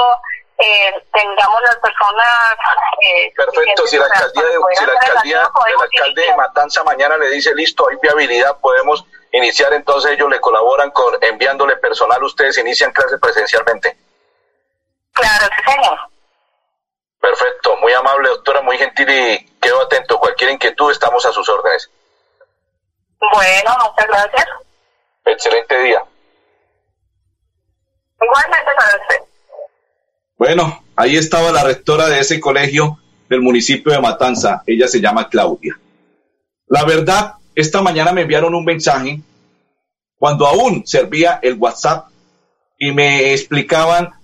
eh, 0.61 1.07
tengamos 1.12 1.61
las 1.62 1.76
personas... 1.76 2.57
Eh, 3.02 3.33
Perfecto, 3.35 3.87
si 3.87 3.99
la 3.99 4.05
alcaldía, 4.07 4.45
de, 4.45 4.57
si 4.75 4.87
la 4.87 4.93
alcaldía, 4.93 5.50
el 5.67 5.83
alcalde 5.83 6.23
de 6.23 6.37
Matanza 6.37 6.85
mañana 6.85 7.17
le 7.17 7.31
dice, 7.31 7.55
listo, 7.55 7.88
hay 7.88 7.97
viabilidad, 8.02 8.59
podemos 8.61 9.05
iniciar, 9.33 9.73
entonces 9.73 10.12
ellos 10.12 10.29
le 10.29 10.40
colaboran 10.40 10.90
con 10.90 11.14
enviándole 11.23 11.76
personal, 11.76 12.23
ustedes 12.23 12.59
inician 12.59 12.93
clase 12.93 13.19
presencialmente. 13.19 13.97
Claro, 15.12 15.47
sí, 15.57 15.73
señor. 15.73 15.99
Perfecto, 17.21 17.76
muy 17.76 17.93
amable 17.93 18.29
doctora, 18.31 18.62
muy 18.62 18.79
gentil 18.79 19.09
y 19.11 19.45
quedo 19.61 19.83
atento. 19.83 20.19
Cualquier 20.19 20.50
inquietud, 20.50 20.90
estamos 20.90 21.25
a 21.26 21.33
sus 21.33 21.49
órdenes. 21.49 21.90
Bueno, 23.21 23.76
muchas 23.85 24.07
gracias. 24.07 24.47
Excelente 25.26 25.79
día. 25.83 26.02
Igualmente 28.23 28.71
para 28.76 28.97
usted. 28.97 29.30
Bueno, 30.40 30.82
ahí 30.97 31.18
estaba 31.18 31.52
la 31.52 31.62
rectora 31.62 32.09
de 32.09 32.18
ese 32.18 32.40
colegio 32.40 32.99
del 33.28 33.42
municipio 33.42 33.92
de 33.92 34.00
Matanza. 34.00 34.62
Ella 34.66 34.88
se 34.88 34.99
llama 34.99 35.28
Claudia. 35.28 35.78
La 36.66 36.87
verdad, 36.87 37.35
esta 37.54 37.82
mañana 37.82 38.12
me 38.12 38.23
enviaron 38.23 38.54
un 38.54 38.64
mensaje 38.64 39.20
cuando 40.16 40.47
aún 40.47 40.87
servía 40.87 41.40
el 41.42 41.59
WhatsApp 41.59 42.09
y 42.78 42.90
me 42.92 43.35
explicaban 43.35 44.14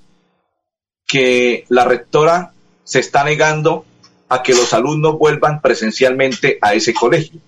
que 1.07 1.67
la 1.69 1.85
rectora 1.85 2.55
se 2.83 3.01
está 3.01 3.23
negando 3.23 3.85
a 4.31 4.43
que 4.43 4.55
los 4.55 4.73
alumnos 4.73 5.19
vuelvan 5.19 5.61
presencialmente 5.61 6.59
a 6.63 6.73
ese 6.73 6.95
colegio. 6.95 7.43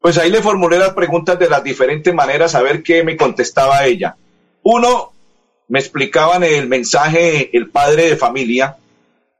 Pues 0.00 0.16
ahí 0.16 0.30
le 0.30 0.40
formulé 0.40 0.78
las 0.78 0.94
preguntas 0.94 1.38
de 1.38 1.50
las 1.50 1.62
diferentes 1.62 2.14
maneras 2.14 2.54
a 2.54 2.62
ver 2.62 2.82
qué 2.82 3.04
me 3.04 3.18
contestaba 3.18 3.84
ella. 3.84 4.16
Uno, 4.62 5.12
me 5.68 5.78
explicaban 5.78 6.42
el 6.42 6.66
mensaje 6.66 7.56
el 7.56 7.68
padre 7.70 8.10
de 8.10 8.16
familia 8.16 8.76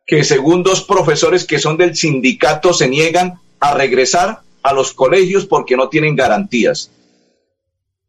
que 0.06 0.25
según 0.25 0.62
dos 0.62 0.82
profesores 0.82 1.44
que 1.44 1.58
son 1.58 1.76
del 1.76 1.97
sindicato 1.97 2.73
se 2.73 2.88
niegan 2.88 3.40
a 3.61 3.75
regresar 3.75 4.40
a 4.62 4.73
los 4.73 4.92
colegios 4.92 5.47
porque 5.47 5.76
no 5.76 5.88
tienen 5.88 6.16
garantías. 6.16 6.90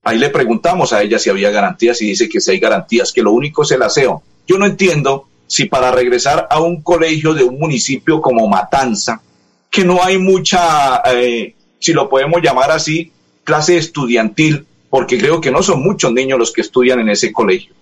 Ahí 0.04 0.18
le 0.18 0.30
preguntamos 0.30 0.94
a 0.94 1.02
ella 1.04 1.20
si 1.20 1.30
había 1.30 1.52
garantías 1.52 2.02
y 2.02 2.08
dice 2.08 2.30
que 2.30 2.40
si 2.40 2.52
hay 2.52 2.60
garantías, 2.60 3.12
que 3.12 3.22
lo 3.22 3.32
único 3.32 3.64
es 3.64 3.72
el 3.72 3.82
aseo. 3.82 4.24
Yo 4.48 4.58
no 4.58 4.66
entiendo 4.66 5.28
si 5.48 5.66
para 5.66 5.92
regresar 5.92 6.48
a 6.50 6.62
un 6.62 6.82
colegio 6.82 7.34
de 7.34 7.44
un 7.44 7.60
municipio 7.60 8.22
como 8.22 8.48
Matanza, 8.48 9.22
que 9.70 9.84
no 9.84 10.02
hay 10.02 10.18
mucha, 10.18 11.02
eh, 11.14 11.54
si 11.80 11.92
lo 11.92 12.10
podemos 12.10 12.42
llamar 12.42 12.72
así, 12.72 13.12
clase 13.44 13.78
estudiantil, 13.78 14.66
porque 14.90 15.18
creo 15.18 15.42
que 15.42 15.52
no 15.52 15.62
son 15.62 15.82
muchos 15.82 16.14
niños 16.14 16.40
los 16.40 16.54
que 16.54 16.62
estudian 16.62 17.00
en 17.00 17.10
ese 17.10 17.34
colegio. 17.34 17.74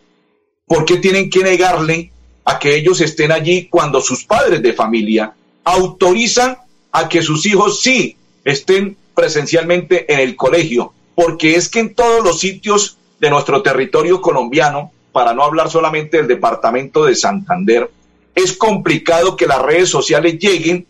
¿Por 0.68 0.86
qué 0.86 0.98
tienen 0.98 1.30
que 1.30 1.44
negarle 1.44 2.12
a 2.46 2.60
que 2.60 2.76
ellos 2.76 3.02
estén 3.02 3.32
allí 3.32 3.68
cuando 3.70 4.02
sus 4.02 4.24
padres 4.24 4.62
de 4.62 4.74
familia 4.74 5.34
autorizan 5.64 6.58
a 6.92 7.10
que 7.10 7.22
sus 7.22 7.46
hijos 7.46 7.82
sí 7.82 8.16
estén 8.44 8.96
presencialmente 9.14 10.12
en 10.14 10.20
el 10.20 10.36
colegio, 10.36 10.94
porque 11.16 11.56
es 11.56 11.70
que 11.70 11.80
en 11.80 11.96
todos 11.96 12.24
los 12.24 12.40
sitios 12.40 12.98
de 13.20 13.30
nuestro 13.30 13.64
territorio 13.64 14.22
colombiano, 14.22 14.92
para 15.12 15.34
no 15.34 15.44
hablar 15.44 15.70
solamente 15.70 16.18
del 16.18 16.28
departamento 16.28 17.06
de 17.06 17.16
Santander, 17.16 17.90
es 18.36 18.56
complicado 18.56 19.36
que 19.36 19.48
las 19.48 19.62
redes 19.62 19.90
sociales 19.90 20.38
lleguen 20.38 20.86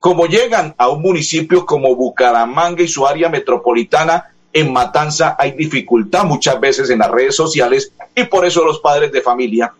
como 0.00 0.26
llegan 0.26 0.74
a 0.78 0.88
un 0.88 1.02
municipio 1.02 1.66
como 1.66 1.94
Bucaramanga 1.94 2.82
y 2.82 2.88
su 2.88 3.06
área 3.06 3.28
metropolitana. 3.28 4.32
En 4.52 4.72
Matanza 4.72 5.36
hay 5.38 5.52
dificultad 5.52 6.24
muchas 6.24 6.58
veces 6.60 6.90
en 6.90 7.00
las 7.00 7.10
redes 7.10 7.36
sociales 7.36 7.92
y 8.14 8.24
por 8.24 8.46
eso 8.46 8.64
los 8.64 8.80
padres 8.80 9.12
de 9.12 9.20
familia 9.20 9.72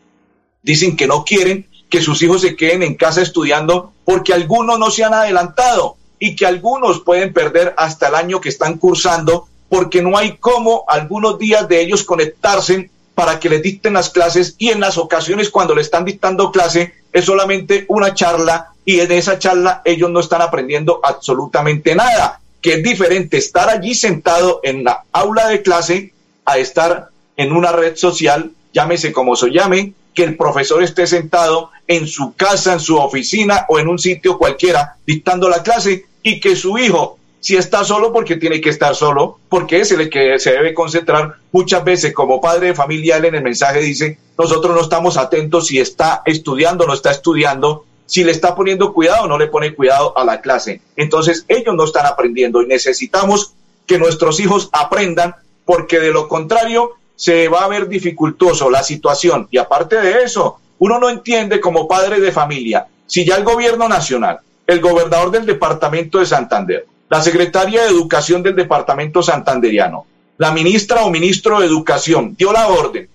dicen 0.62 0.96
que 0.96 1.06
no 1.06 1.24
quieren 1.24 1.66
que 1.88 2.02
sus 2.02 2.20
hijos 2.22 2.42
se 2.42 2.54
queden 2.54 2.82
en 2.82 2.94
casa 2.94 3.22
estudiando 3.22 3.92
porque 4.04 4.34
algunos 4.34 4.78
no 4.78 4.90
se 4.90 5.04
han 5.04 5.14
adelantado 5.14 5.96
y 6.18 6.36
que 6.36 6.46
algunos 6.46 7.00
pueden 7.00 7.32
perder 7.32 7.74
hasta 7.76 8.08
el 8.08 8.14
año 8.14 8.40
que 8.40 8.48
están 8.48 8.78
cursando 8.78 9.48
porque 9.68 10.02
no 10.02 10.16
hay 10.16 10.36
cómo 10.38 10.84
algunos 10.88 11.38
días 11.38 11.68
de 11.68 11.80
ellos 11.80 12.04
conectarse 12.04 12.90
para 13.14 13.40
que 13.40 13.48
les 13.48 13.62
dicten 13.62 13.94
las 13.94 14.10
clases 14.10 14.54
y 14.58 14.68
en 14.68 14.80
las 14.80 14.96
ocasiones 14.96 15.50
cuando 15.50 15.74
le 15.74 15.82
están 15.82 16.04
dictando 16.04 16.52
clase 16.52 16.94
es 17.12 17.24
solamente 17.24 17.84
una 17.88 18.14
charla 18.14 18.72
y 18.84 19.00
en 19.00 19.10
esa 19.12 19.38
charla 19.38 19.82
ellos 19.84 20.10
no 20.10 20.20
están 20.20 20.40
aprendiendo 20.40 21.00
absolutamente 21.02 21.94
nada, 21.94 22.40
que 22.60 22.74
es 22.74 22.82
diferente 22.82 23.36
estar 23.36 23.68
allí 23.68 23.94
sentado 23.94 24.60
en 24.62 24.84
la 24.84 25.04
aula 25.12 25.48
de 25.48 25.62
clase 25.62 26.12
a 26.44 26.58
estar 26.58 27.08
en 27.36 27.52
una 27.52 27.72
red 27.72 27.96
social, 27.96 28.50
llámese 28.72 29.12
como 29.12 29.36
se 29.36 29.50
llame, 29.50 29.92
que 30.14 30.24
el 30.24 30.36
profesor 30.36 30.82
esté 30.82 31.06
sentado 31.06 31.70
en 31.86 32.06
su 32.08 32.34
casa, 32.34 32.72
en 32.72 32.80
su 32.80 32.96
oficina 32.96 33.66
o 33.68 33.78
en 33.78 33.86
un 33.86 33.98
sitio 33.98 34.36
cualquiera 34.36 34.96
dictando 35.06 35.48
la 35.48 35.62
clase 35.62 36.06
y 36.22 36.40
que 36.40 36.56
su 36.56 36.76
hijo, 36.76 37.18
si 37.40 37.56
está 37.56 37.84
solo, 37.84 38.12
porque 38.12 38.36
tiene 38.36 38.60
que 38.60 38.70
estar 38.70 38.96
solo, 38.96 39.38
porque 39.48 39.80
es 39.80 39.92
el 39.92 40.10
que 40.10 40.38
se 40.40 40.50
debe 40.50 40.74
concentrar. 40.74 41.36
Muchas 41.52 41.84
veces, 41.84 42.12
como 42.12 42.40
padre 42.40 42.68
de 42.68 42.74
familia, 42.74 43.16
él 43.16 43.26
en 43.26 43.36
el 43.36 43.42
mensaje 43.42 43.78
dice, 43.80 44.18
nosotros 44.36 44.74
no 44.74 44.82
estamos 44.82 45.16
atentos 45.16 45.68
si 45.68 45.78
está 45.78 46.22
estudiando 46.26 46.84
o 46.84 46.86
no 46.88 46.94
está 46.94 47.12
estudiando, 47.12 47.84
si 48.08 48.24
le 48.24 48.32
está 48.32 48.56
poniendo 48.56 48.92
cuidado 48.92 49.24
o 49.24 49.28
no 49.28 49.38
le 49.38 49.46
pone 49.46 49.74
cuidado 49.74 50.18
a 50.18 50.24
la 50.24 50.40
clase. 50.40 50.80
Entonces, 50.96 51.44
ellos 51.46 51.76
no 51.76 51.84
están 51.84 52.06
aprendiendo 52.06 52.60
y 52.60 52.66
necesitamos 52.66 53.54
que 53.86 53.98
nuestros 53.98 54.40
hijos 54.40 54.68
aprendan, 54.72 55.36
porque 55.64 56.00
de 56.00 56.10
lo 56.10 56.26
contrario, 56.26 56.94
se 57.14 57.46
va 57.48 57.60
a 57.60 57.68
ver 57.68 57.86
dificultoso 57.86 58.70
la 58.70 58.82
situación. 58.82 59.46
Y 59.50 59.58
aparte 59.58 60.00
de 60.00 60.24
eso, 60.24 60.58
uno 60.78 60.98
no 60.98 61.08
entiende 61.08 61.60
como 61.60 61.86
padre 61.86 62.18
de 62.18 62.32
familia, 62.32 62.88
si 63.06 63.24
ya 63.24 63.36
el 63.36 63.44
gobierno 63.44 63.88
nacional 63.88 64.40
el 64.68 64.80
gobernador 64.80 65.30
del 65.30 65.46
departamento 65.46 66.18
de 66.18 66.26
Santander, 66.26 66.86
la 67.08 67.22
secretaria 67.22 67.82
de 67.82 67.88
Educación 67.88 68.42
del 68.42 68.54
Departamento 68.54 69.22
Santanderiano, 69.22 70.04
la 70.36 70.52
ministra 70.52 71.04
o 71.04 71.10
ministro 71.10 71.58
de 71.58 71.66
Educación 71.66 72.36
dio 72.36 72.52
la 72.52 72.68
orden 72.68 73.08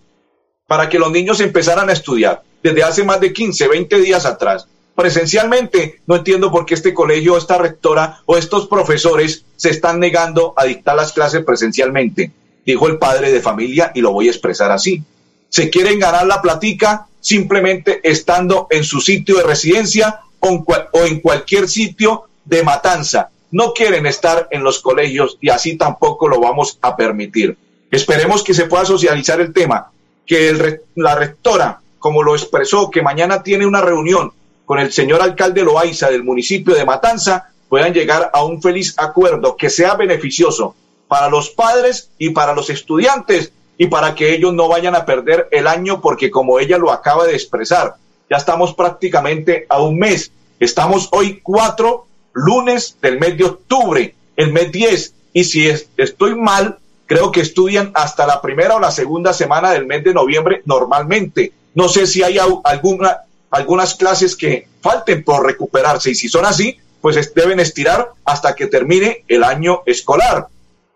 para 0.66 0.90
que 0.90 0.98
los 0.98 1.12
niños 1.12 1.40
empezaran 1.42 1.90
a 1.90 1.94
estudiar 1.94 2.42
desde 2.64 2.82
hace 2.82 3.04
más 3.04 3.20
de 3.20 3.32
15, 3.32 3.68
20 3.68 4.02
días 4.02 4.26
atrás. 4.26 4.68
Presencialmente, 4.96 6.02
no 6.06 6.18
entiendo 6.18 6.52
por 6.52 6.66
qué 6.66 6.76
este 6.76 6.94
colegio, 6.94 7.36
esta 7.36 7.58
rectora 7.58 8.22
o 8.26 8.38
estos 8.38 8.68
profesores 8.68 9.44
se 9.56 9.72
están 9.72 10.00
negando 10.00 10.54
a 10.56 10.66
dictar 10.66 10.96
las 10.96 11.14
clases 11.14 11.44
presencialmente, 11.44 12.32
dijo 12.64 12.88
el 12.88 13.00
padre 13.00 13.32
de 13.32 13.42
familia 13.42 13.92
y 13.96 14.02
lo 14.02 14.12
voy 14.12 14.28
a 14.28 14.32
expresar 14.32 14.72
así. 14.72 15.04
Se 15.50 15.70
quieren 15.70 16.00
ganar 16.00 16.28
la 16.28 16.42
platica 16.42 17.08
simplemente 17.20 18.02
estando 18.04 18.68
en 18.70 18.84
su 18.84 19.02
sitio 19.02 19.38
de 19.38 19.44
residencia 19.44 20.22
o 20.40 21.06
en 21.06 21.20
cualquier 21.22 21.68
sitio 21.68 22.26
de 22.46 22.64
matanza. 22.64 23.30
No 23.50 23.74
quieren 23.74 24.06
estar 24.06 24.48
en 24.52 24.64
los 24.64 24.80
colegios 24.80 25.38
y 25.42 25.50
así 25.50 25.76
tampoco 25.76 26.28
lo 26.28 26.40
vamos 26.40 26.78
a 26.82 26.96
permitir. 26.96 27.58
Esperemos 27.90 28.44
que 28.44 28.54
se 28.54 28.66
pueda 28.66 28.86
socializar 28.86 29.40
el 29.42 29.54
tema, 29.54 29.92
que 30.26 30.80
la 30.96 31.16
rectora, 31.16 31.80
como 31.98 32.22
lo 32.22 32.36
expresó, 32.36 32.92
que 32.92 33.02
mañana 33.02 33.42
tiene 33.42 33.66
una 33.66 33.82
reunión 33.82 34.34
con 34.74 34.80
el 34.80 34.92
señor 34.92 35.22
alcalde 35.22 35.62
Loaiza 35.62 36.10
del 36.10 36.24
municipio 36.24 36.74
de 36.74 36.84
Matanza, 36.84 37.52
puedan 37.70 37.94
llegar 37.94 38.32
a 38.34 38.44
un 38.44 38.60
feliz 38.60 38.96
acuerdo 38.98 39.56
que 39.56 39.70
sea 39.70 39.94
beneficioso 39.94 40.74
para 41.08 41.30
los 41.30 41.52
padres 41.52 42.10
y 42.18 42.32
para 42.32 42.56
los 42.56 42.72
estudiantes 42.72 43.52
y 43.78 43.86
para 43.86 44.16
que 44.16 44.34
ellos 44.34 44.52
no 44.52 44.68
vayan 44.68 44.96
a 44.96 45.06
perder 45.06 45.48
el 45.52 45.68
año 45.68 46.02
porque 46.02 46.32
como 46.32 46.60
ella 46.60 46.80
lo 46.80 46.92
acaba 46.92 47.28
de 47.28 47.36
expresar, 47.36 47.98
ya 48.28 48.38
estamos 48.38 48.74
prácticamente 48.74 49.68
a 49.70 49.80
un 49.80 50.00
mes. 50.00 50.32
Estamos 50.60 51.08
hoy 51.12 51.40
cuatro 51.44 52.08
lunes 52.34 52.98
del 53.00 53.20
mes 53.20 53.38
de 53.38 53.46
octubre, 53.46 54.16
el 54.36 54.52
mes 54.52 54.72
10. 54.72 55.14
Y 55.34 55.44
si 55.44 55.68
estoy 55.98 56.34
mal, 56.34 56.80
creo 57.06 57.32
que 57.32 57.42
estudian 57.42 57.92
hasta 57.94 58.26
la 58.26 58.42
primera 58.42 58.78
o 58.78 58.80
la 58.80 58.90
segunda 58.90 59.34
semana 59.34 59.70
del 59.70 59.86
mes 59.86 60.04
de 60.04 60.16
noviembre 60.16 60.64
normalmente. 60.66 61.54
No 61.76 61.90
sé 61.90 62.08
si 62.08 62.24
hay 62.24 62.40
alguna, 62.40 63.20
algunas 63.54 63.94
clases 63.94 64.36
que 64.36 64.68
falten 64.82 65.24
por 65.24 65.46
recuperarse 65.46 66.10
y 66.10 66.16
si 66.16 66.28
son 66.28 66.44
así, 66.44 66.76
pues 67.02 67.34
deben 67.36 67.60
estirar 67.60 68.10
hasta 68.26 68.56
que 68.56 68.66
termine 68.66 69.24
el 69.28 69.44
año 69.44 69.84
escolar. 69.86 70.48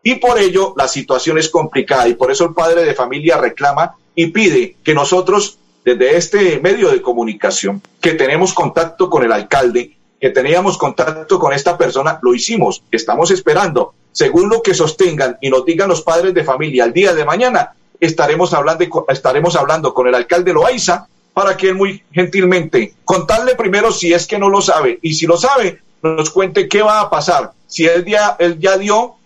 Y 0.02 0.16
por 0.16 0.40
ello 0.40 0.74
la 0.76 0.88
situación 0.88 1.38
es 1.38 1.50
complicada 1.50 2.08
y 2.08 2.16
por 2.16 2.32
eso 2.32 2.46
el 2.46 2.56
padre 2.56 2.84
de 2.84 2.96
familia 2.96 3.38
reclama 3.38 3.96
y 4.16 4.28
pide 4.28 4.76
que 4.84 4.96
nosotros, 4.96 5.60
desde 5.86 6.18
este 6.18 6.60
medio 6.60 6.90
de 6.90 7.02
comunicación, 7.02 7.84
que 8.02 8.14
tenemos 8.14 8.56
contacto 8.56 9.08
con 9.08 9.24
el 9.24 9.32
alcalde, 9.32 9.96
que 10.20 10.32
teníamos 10.32 10.80
contacto 10.80 11.38
con 11.38 11.54
esta 11.54 11.78
persona, 11.78 12.18
lo 12.24 12.34
hicimos. 12.34 12.82
Estamos 12.90 13.30
esperando. 13.30 13.94
Según 14.14 14.50
lo 14.50 14.64
que 14.64 14.74
sostengan 14.74 15.38
y 15.42 15.52
nos 15.52 15.64
digan 15.64 15.90
los 15.90 16.02
padres 16.02 16.34
de 16.34 16.44
familia 16.44 16.86
el 16.86 16.94
día 16.94 17.14
de 17.14 17.24
mañana, 17.24 17.76
estaremos 18.00 18.52
hablando, 18.56 18.84
estaremos 19.10 19.56
hablando 19.56 19.94
con 19.94 20.08
el 20.08 20.16
alcalde 20.16 20.54
Loaiza 20.54 21.08
para 21.38 21.56
que 21.56 21.70
él 21.70 21.76
muy 21.76 22.02
gentilmente 22.12 22.96
contarle 23.06 23.54
primero 23.54 23.92
si 23.92 24.12
es 24.12 24.26
que 24.26 24.40
no 24.40 24.50
lo 24.50 24.60
sabe 24.60 24.98
y 25.04 25.14
si 25.14 25.28
lo 25.28 25.38
sabe, 25.38 25.80
nos 26.02 26.32
cuente 26.32 26.68
qué 26.68 26.82
va 26.82 27.00
a 27.00 27.12
pasar. 27.12 27.52
Si 27.68 27.86
él 27.86 28.06
ya, 28.06 28.36
él 28.40 28.58
ya 28.58 28.76
dio 28.76 29.18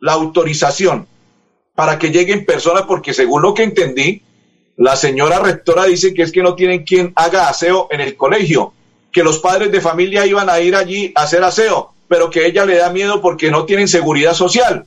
la 0.00 0.14
autorización 0.14 1.06
para 1.76 2.00
que 2.00 2.10
lleguen 2.10 2.44
personas, 2.44 2.82
porque 2.82 3.14
según 3.14 3.42
lo 3.42 3.54
que 3.54 3.62
entendí, 3.62 4.22
la 4.76 4.96
señora 4.96 5.38
rectora 5.38 5.84
dice 5.84 6.12
que 6.12 6.22
es 6.22 6.32
que 6.32 6.42
no 6.42 6.56
tienen 6.56 6.82
quien 6.82 7.12
haga 7.14 7.48
aseo 7.48 7.86
en 7.92 8.00
el 8.00 8.16
colegio, 8.16 8.72
que 9.12 9.22
los 9.22 9.38
padres 9.38 9.70
de 9.70 9.80
familia 9.80 10.26
iban 10.26 10.50
a 10.50 10.58
ir 10.58 10.74
allí 10.74 11.12
a 11.14 11.22
hacer 11.22 11.44
aseo, 11.44 11.92
pero 12.08 12.28
que 12.28 12.44
ella 12.44 12.64
le 12.64 12.74
da 12.74 12.90
miedo 12.90 13.20
porque 13.20 13.52
no 13.52 13.66
tienen 13.66 13.86
seguridad 13.86 14.34
social. 14.34 14.84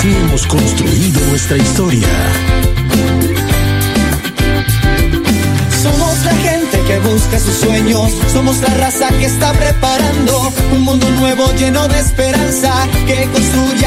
Así 0.00 0.16
hemos 0.16 0.46
construido 0.46 1.20
nuestra 1.26 1.58
historia. 1.58 2.08
Somos 5.82 6.24
la 6.24 6.34
gente 6.36 6.80
que 6.86 6.98
busca 7.00 7.38
sus 7.38 7.54
sueños, 7.56 8.10
somos 8.32 8.60
la 8.62 8.72
raza 8.74 9.08
que 9.18 9.26
está 9.26 9.52
preparando 9.52 10.52
un 10.72 10.82
mundo 10.84 11.06
nuevo 11.10 11.52
lleno 11.54 11.86
de 11.88 11.98
esperanza 11.98 12.72
que 13.06 13.28
construye 13.30 13.86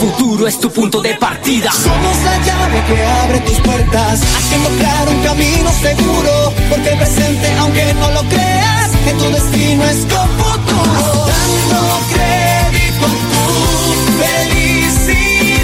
Futuro 0.00 0.48
es 0.48 0.58
tu 0.58 0.70
punto 0.70 1.02
de 1.02 1.14
partida. 1.16 1.70
Somos 1.72 2.16
la 2.24 2.38
llave 2.38 2.82
que 2.86 3.04
abre 3.04 3.40
tus 3.40 3.60
puertas, 3.60 4.22
haciendo 4.22 4.70
claro 4.78 5.10
un 5.10 5.22
camino 5.22 5.70
seguro. 5.72 6.54
Porque 6.70 6.88
el 6.88 6.96
presente, 6.96 7.52
aunque 7.58 7.92
no 7.92 8.10
lo 8.12 8.22
creas, 8.30 8.90
que 9.04 9.12
tu 9.12 9.24
destino 9.30 9.84
es 9.84 10.06
con 10.06 10.26
futuro. 10.40 11.26
Dando 11.28 12.00
crédito 12.14 13.04
a 13.04 13.08
tu 13.44 13.92
felicidad. 14.22 15.60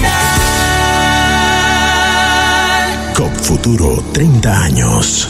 COP 3.15 3.33
Futuro 3.41 4.03
30 4.13 4.61
años. 4.61 5.29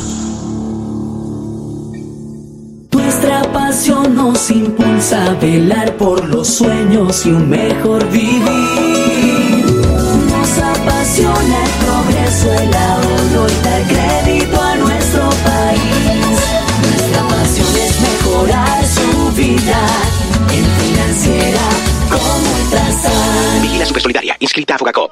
Nuestra 2.91 3.41
pasión 3.53 4.15
nos 4.15 4.51
impulsa 4.51 5.27
a 5.27 5.33
velar 5.35 5.95
por 5.95 6.27
los 6.27 6.45
sueños 6.49 7.25
y 7.25 7.29
un 7.29 7.49
mejor 7.49 8.05
vivir. 8.09 8.86
El 12.53 12.73
ahorro 12.73 13.47
y 13.47 13.63
dar 13.63 13.83
crédito 13.83 14.61
a 14.61 14.75
nuestro 14.75 15.29
país. 15.29 16.37
Nuestra 16.81 17.27
pasión 17.27 17.75
es 17.75 18.01
mejorar 18.01 18.85
su 18.85 19.31
vida 19.33 19.81
en 20.51 20.65
financiera 20.65 21.69
como 22.09 22.61
Ultrasan. 22.63 23.61
Vigila 23.61 23.85
Supersolidaria, 23.85 24.35
inscrita 24.39 24.75
a 24.75 24.77
Fogacop. 24.77 25.11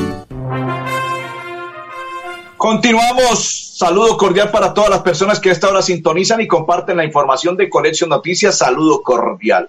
Continuamos. 2.61 3.75
Saludo 3.75 4.15
cordial 4.17 4.51
para 4.51 4.71
todas 4.71 4.91
las 4.91 4.99
personas 4.99 5.39
que 5.39 5.49
a 5.49 5.51
esta 5.51 5.67
hora 5.67 5.81
sintonizan 5.81 6.41
y 6.41 6.47
comparten 6.47 6.95
la 6.95 7.03
información 7.03 7.57
de 7.57 7.67
Conexión 7.67 8.11
Noticias. 8.11 8.59
Saludo 8.59 9.01
cordial. 9.01 9.67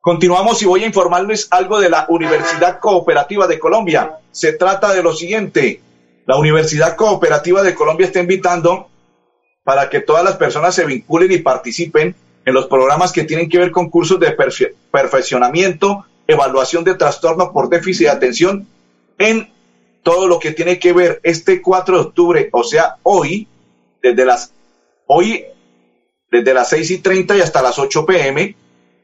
Continuamos 0.00 0.62
y 0.62 0.66
voy 0.66 0.84
a 0.84 0.86
informarles 0.86 1.48
algo 1.50 1.80
de 1.80 1.90
la 1.90 2.06
Universidad 2.08 2.78
Cooperativa 2.78 3.48
de 3.48 3.58
Colombia. 3.58 4.20
Se 4.30 4.52
trata 4.52 4.94
de 4.94 5.02
lo 5.02 5.12
siguiente. 5.12 5.80
La 6.24 6.36
Universidad 6.36 6.94
Cooperativa 6.94 7.64
de 7.64 7.74
Colombia 7.74 8.06
está 8.06 8.20
invitando 8.20 8.86
para 9.64 9.90
que 9.90 9.98
todas 9.98 10.22
las 10.22 10.36
personas 10.36 10.72
se 10.72 10.86
vinculen 10.86 11.32
y 11.32 11.38
participen 11.38 12.14
en 12.44 12.54
los 12.54 12.66
programas 12.66 13.10
que 13.10 13.24
tienen 13.24 13.48
que 13.48 13.58
ver 13.58 13.72
con 13.72 13.90
cursos 13.90 14.20
de 14.20 14.36
perfeccionamiento, 14.92 16.06
evaluación 16.28 16.84
de 16.84 16.94
trastorno 16.94 17.52
por 17.52 17.68
déficit 17.68 18.06
de 18.06 18.12
atención 18.12 18.68
en 19.18 19.52
todo 20.04 20.28
lo 20.28 20.38
que 20.38 20.52
tiene 20.52 20.78
que 20.78 20.92
ver 20.92 21.20
este 21.24 21.60
4 21.60 21.96
de 21.96 22.02
octubre, 22.02 22.48
o 22.52 22.62
sea, 22.62 22.96
hoy, 23.02 23.48
desde 24.00 24.24
las, 24.24 24.52
hoy, 25.06 25.44
desde 26.30 26.54
las 26.54 26.68
6 26.68 26.90
y 26.92 26.98
30 26.98 27.36
y 27.36 27.40
hasta 27.40 27.62
las 27.62 27.78
8 27.78 28.06
pm, 28.06 28.54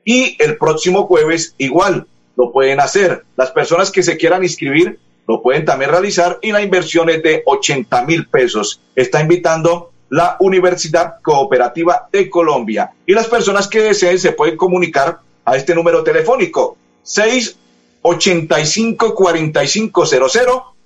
y 0.04 0.36
el 0.38 0.56
próximo 0.58 1.06
jueves 1.06 1.54
igual, 1.58 2.06
lo 2.36 2.52
pueden 2.52 2.80
hacer. 2.80 3.24
Las 3.36 3.50
personas 3.50 3.90
que 3.90 4.02
se 4.02 4.16
quieran 4.16 4.44
inscribir 4.44 4.98
lo 5.26 5.42
pueden 5.42 5.64
también 5.64 5.90
realizar 5.90 6.38
y 6.42 6.52
la 6.52 6.62
inversión 6.62 7.10
es 7.10 7.22
de 7.22 7.42
80 7.46 8.04
mil 8.04 8.28
pesos. 8.28 8.80
Está 8.94 9.20
invitando 9.20 9.90
la 10.10 10.36
Universidad 10.40 11.14
Cooperativa 11.22 12.08
de 12.12 12.28
Colombia. 12.28 12.92
Y 13.06 13.14
las 13.14 13.28
personas 13.28 13.68
que 13.68 13.80
deseen 13.80 14.18
se 14.18 14.32
pueden 14.32 14.56
comunicar 14.56 15.20
a 15.44 15.56
este 15.56 15.72
número 15.74 16.02
telefónico 16.02 16.76
685 17.02 19.14
4500 19.14 20.10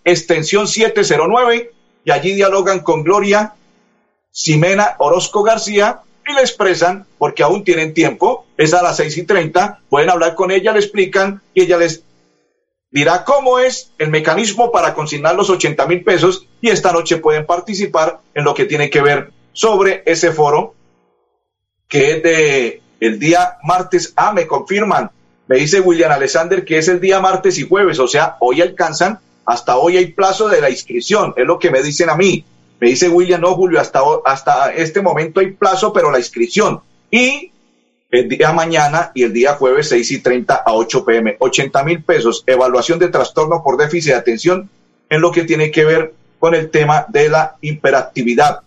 extensión 0.04 0.68
709 0.68 1.72
y 2.04 2.10
allí 2.10 2.34
dialogan 2.34 2.80
con 2.80 3.02
Gloria 3.02 3.54
Ximena 4.32 4.96
Orozco 4.98 5.42
García 5.42 6.00
y 6.26 6.32
le 6.32 6.40
expresan, 6.40 7.06
porque 7.18 7.42
aún 7.42 7.64
tienen 7.64 7.94
tiempo, 7.94 8.46
es 8.56 8.74
a 8.74 8.82
las 8.82 8.96
seis 8.96 9.16
y 9.16 9.24
treinta, 9.24 9.80
pueden 9.88 10.10
hablar 10.10 10.34
con 10.34 10.50
ella, 10.50 10.72
le 10.72 10.80
explican 10.80 11.42
y 11.52 11.62
ella 11.62 11.76
les 11.76 12.02
dirá 12.90 13.24
cómo 13.24 13.58
es 13.58 13.90
el 13.98 14.10
mecanismo 14.10 14.70
para 14.70 14.94
consignar 14.94 15.34
los 15.34 15.50
80 15.50 15.86
mil 15.86 16.04
pesos 16.04 16.46
y 16.60 16.70
esta 16.70 16.92
noche 16.92 17.16
pueden 17.16 17.44
participar 17.44 18.20
en 18.34 18.44
lo 18.44 18.54
que 18.54 18.64
tiene 18.64 18.88
que 18.88 19.02
ver 19.02 19.32
sobre 19.52 20.02
ese 20.06 20.32
foro 20.32 20.74
que 21.88 22.12
es 22.12 22.22
de 22.22 22.82
el 23.00 23.18
día 23.18 23.58
martes. 23.62 24.12
Ah, 24.16 24.32
me 24.32 24.46
confirman, 24.46 25.10
me 25.46 25.56
dice 25.56 25.80
William 25.80 26.12
Alexander 26.12 26.64
que 26.64 26.78
es 26.78 26.88
el 26.88 27.00
día 27.00 27.20
martes 27.20 27.58
y 27.58 27.68
jueves, 27.68 27.98
o 27.98 28.08
sea, 28.08 28.36
hoy 28.40 28.60
alcanzan, 28.60 29.20
hasta 29.46 29.76
hoy 29.76 29.96
hay 29.96 30.06
plazo 30.12 30.48
de 30.48 30.60
la 30.60 30.70
inscripción, 30.70 31.34
es 31.36 31.46
lo 31.46 31.58
que 31.58 31.70
me 31.70 31.82
dicen 31.82 32.10
a 32.10 32.16
mí. 32.16 32.44
Me 32.80 32.88
dice 32.88 33.08
William, 33.08 33.40
no, 33.40 33.54
Julio, 33.54 33.80
hasta, 33.80 34.00
hasta 34.24 34.74
este 34.74 35.00
momento 35.00 35.40
hay 35.40 35.52
plazo, 35.52 35.92
pero 35.92 36.10
la 36.10 36.18
inscripción. 36.18 36.80
Y 37.10 37.50
el 38.10 38.28
día 38.28 38.52
mañana 38.52 39.10
y 39.14 39.24
el 39.24 39.32
día 39.32 39.54
jueves 39.54 39.88
6 39.88 40.10
y 40.12 40.18
30 40.20 40.54
a 40.54 40.72
8 40.72 41.04
pm. 41.04 41.36
80 41.38 41.82
mil 41.84 42.02
pesos, 42.02 42.44
evaluación 42.46 42.98
de 42.98 43.08
trastorno 43.08 43.62
por 43.62 43.76
déficit 43.76 44.12
de 44.12 44.18
atención 44.18 44.70
en 45.08 45.20
lo 45.20 45.32
que 45.32 45.44
tiene 45.44 45.70
que 45.70 45.84
ver 45.84 46.14
con 46.38 46.54
el 46.54 46.70
tema 46.70 47.06
de 47.08 47.28
la 47.28 47.56
hiperactividad. 47.60 48.60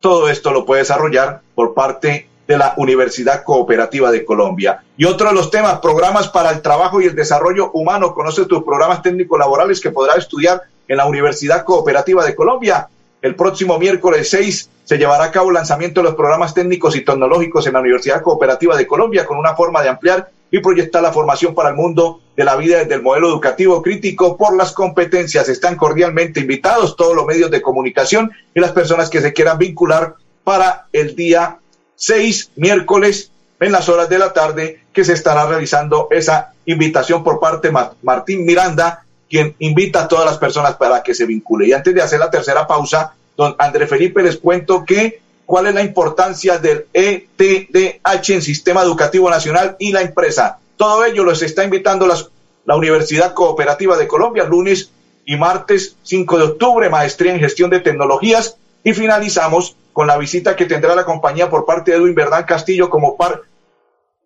Todo 0.00 0.30
esto 0.30 0.50
lo 0.52 0.64
puede 0.64 0.80
desarrollar 0.80 1.42
por 1.54 1.74
parte 1.74 2.29
de 2.50 2.58
la 2.58 2.74
Universidad 2.78 3.44
Cooperativa 3.44 4.10
de 4.10 4.24
Colombia. 4.24 4.82
Y 4.96 5.04
otro 5.04 5.28
de 5.28 5.34
los 5.34 5.52
temas, 5.52 5.78
programas 5.78 6.26
para 6.26 6.50
el 6.50 6.60
trabajo 6.62 7.00
y 7.00 7.06
el 7.06 7.14
desarrollo 7.14 7.70
humano. 7.70 8.12
Conoce 8.12 8.44
tus 8.46 8.64
programas 8.64 9.02
técnicos 9.02 9.38
laborales 9.38 9.80
que 9.80 9.92
podrás 9.92 10.18
estudiar 10.18 10.60
en 10.88 10.96
la 10.96 11.06
Universidad 11.06 11.64
Cooperativa 11.64 12.24
de 12.24 12.34
Colombia. 12.34 12.88
El 13.22 13.36
próximo 13.36 13.78
miércoles 13.78 14.30
6 14.30 14.68
se 14.82 14.98
llevará 14.98 15.26
a 15.26 15.30
cabo 15.30 15.50
el 15.50 15.54
lanzamiento 15.54 16.00
de 16.00 16.06
los 16.06 16.16
programas 16.16 16.52
técnicos 16.52 16.96
y 16.96 17.04
tecnológicos 17.04 17.68
en 17.68 17.74
la 17.74 17.80
Universidad 17.80 18.20
Cooperativa 18.20 18.76
de 18.76 18.88
Colombia 18.88 19.26
con 19.26 19.38
una 19.38 19.54
forma 19.54 19.80
de 19.80 19.90
ampliar 19.90 20.32
y 20.50 20.58
proyectar 20.58 21.04
la 21.04 21.12
formación 21.12 21.54
para 21.54 21.68
el 21.68 21.76
mundo 21.76 22.20
de 22.36 22.42
la 22.42 22.56
vida 22.56 22.78
desde 22.78 22.94
el 22.94 23.02
modelo 23.02 23.28
educativo 23.28 23.80
crítico 23.80 24.36
por 24.36 24.56
las 24.56 24.72
competencias. 24.72 25.48
Están 25.48 25.76
cordialmente 25.76 26.40
invitados 26.40 26.96
todos 26.96 27.14
los 27.14 27.26
medios 27.26 27.52
de 27.52 27.62
comunicación 27.62 28.32
y 28.52 28.58
las 28.58 28.72
personas 28.72 29.08
que 29.08 29.20
se 29.20 29.32
quieran 29.32 29.56
vincular 29.56 30.16
para 30.42 30.88
el 30.92 31.14
día 31.14 31.60
6, 32.00 32.52
miércoles, 32.56 33.30
en 33.60 33.72
las 33.72 33.90
horas 33.90 34.08
de 34.08 34.18
la 34.18 34.32
tarde, 34.32 34.84
que 34.92 35.04
se 35.04 35.12
estará 35.12 35.46
realizando 35.46 36.08
esa 36.10 36.54
invitación 36.64 37.22
por 37.22 37.38
parte 37.38 37.68
de 37.68 37.78
Martín 38.02 38.46
Miranda 38.46 39.04
quien 39.28 39.54
invita 39.60 40.02
a 40.02 40.08
todas 40.08 40.26
las 40.26 40.38
personas 40.38 40.74
para 40.74 41.02
que 41.02 41.14
se 41.14 41.24
vincule. 41.24 41.68
Y 41.68 41.72
antes 41.72 41.94
de 41.94 42.02
hacer 42.02 42.18
la 42.18 42.30
tercera 42.30 42.66
pausa, 42.66 43.14
don 43.36 43.54
André 43.58 43.86
Felipe, 43.86 44.22
les 44.22 44.38
cuento 44.38 44.84
que 44.84 45.20
cuál 45.46 45.68
es 45.68 45.74
la 45.74 45.82
importancia 45.82 46.58
del 46.58 46.86
ETDH 46.92 48.30
en 48.30 48.42
Sistema 48.42 48.82
Educativo 48.82 49.30
Nacional 49.30 49.76
y 49.78 49.92
la 49.92 50.02
empresa. 50.02 50.58
Todo 50.76 51.04
ello 51.04 51.22
los 51.22 51.42
está 51.42 51.62
invitando 51.62 52.08
las, 52.08 52.28
la 52.64 52.74
Universidad 52.74 53.32
Cooperativa 53.32 53.96
de 53.96 54.08
Colombia, 54.08 54.44
lunes 54.44 54.90
y 55.24 55.36
martes 55.36 55.96
5 56.02 56.38
de 56.38 56.44
octubre, 56.44 56.90
maestría 56.90 57.32
en 57.32 57.40
gestión 57.40 57.70
de 57.70 57.80
tecnologías, 57.80 58.56
y 58.82 58.94
finalizamos 58.94 59.76
con 59.92 60.06
la 60.06 60.16
visita 60.16 60.56
que 60.56 60.66
tendrá 60.66 60.94
la 60.94 61.04
compañía 61.04 61.50
por 61.50 61.66
parte 61.66 61.90
de 61.90 61.98
Edwin 61.98 62.14
Verdán 62.14 62.44
Castillo 62.44 62.88
como 62.90 63.16
par 63.16 63.42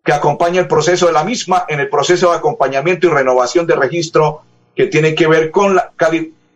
que 0.03 0.13
acompaña 0.13 0.61
el 0.61 0.67
proceso 0.67 1.07
de 1.07 1.13
la 1.13 1.23
misma 1.23 1.65
en 1.67 1.79
el 1.79 1.89
proceso 1.89 2.29
de 2.29 2.37
acompañamiento 2.37 3.07
y 3.07 3.09
renovación 3.09 3.65
de 3.65 3.75
registro 3.75 4.43
que 4.75 4.85
tiene 4.85 5.15
que 5.15 5.27
ver 5.27 5.49
con 5.49 5.75
la 5.75 5.93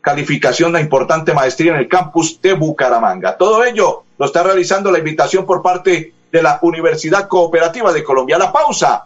calificación, 0.02 0.74
la 0.74 0.82
importante 0.82 1.34
maestría 1.34 1.74
en 1.74 1.80
el 1.80 1.88
campus 1.88 2.40
de 2.42 2.54
Bucaramanga. 2.54 3.38
Todo 3.38 3.64
ello 3.64 4.04
lo 4.18 4.26
está 4.26 4.44
realizando 4.44 4.92
la 4.92 5.00
invitación 5.00 5.46
por 5.46 5.64
parte 5.64 6.14
de 6.32 6.44
la 6.44 6.60
Universidad 6.62 7.28
Cooperativa 7.28 7.92
de 7.92 8.04
Colombia. 8.04 8.38
La 8.38 8.52
pausa 8.52 9.06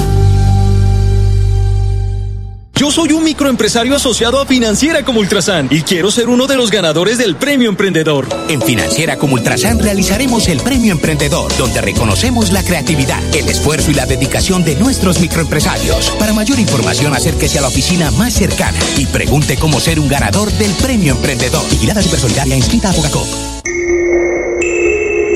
Yo 2.73 2.89
soy 2.89 3.11
un 3.11 3.23
microempresario 3.23 3.95
asociado 3.95 4.39
a 4.39 4.45
Financiera 4.45 5.03
como 5.03 5.19
Ultrasan 5.19 5.67
y 5.69 5.81
quiero 5.81 6.09
ser 6.09 6.29
uno 6.29 6.47
de 6.47 6.55
los 6.55 6.71
ganadores 6.71 7.17
del 7.17 7.35
Premio 7.35 7.69
Emprendedor. 7.69 8.27
En 8.49 8.61
Financiera 8.61 9.17
como 9.17 9.35
Ultrasan 9.35 9.79
realizaremos 9.79 10.47
el 10.47 10.61
Premio 10.61 10.91
Emprendedor, 10.91 11.55
donde 11.57 11.81
reconocemos 11.81 12.51
la 12.51 12.63
creatividad, 12.63 13.21
el 13.35 13.47
esfuerzo 13.49 13.91
y 13.91 13.93
la 13.93 14.07
dedicación 14.07 14.63
de 14.63 14.75
nuestros 14.75 15.19
microempresarios. 15.19 16.11
Para 16.17 16.33
mayor 16.33 16.59
información, 16.59 17.13
acérquese 17.13 17.59
a 17.59 17.61
la 17.61 17.67
oficina 17.67 18.09
más 18.11 18.33
cercana 18.33 18.79
y 18.97 19.05
pregunte 19.05 19.57
cómo 19.57 19.79
ser 19.79 19.99
un 19.99 20.07
ganador 20.07 20.51
del 20.53 20.71
Premio 20.73 21.13
Emprendedor. 21.13 21.69
Vigilada 21.69 22.01
Supersolidaria 22.01 22.55
inscrita 22.55 22.89
a 22.89 22.93
Bogacop. 22.93 23.27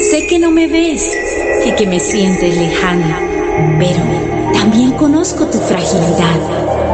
Sé 0.10 0.26
que 0.28 0.40
no 0.40 0.52
me 0.52 0.68
ves 0.68 1.04
y 1.66 1.72
que 1.76 1.86
me 1.86 2.00
sientes 2.00 2.58
lejana, 2.58 3.20
pero 3.78 4.04
también 4.54 4.92
conozco 4.94 5.46
tu 5.46 5.60
fragilidad. 5.60 6.65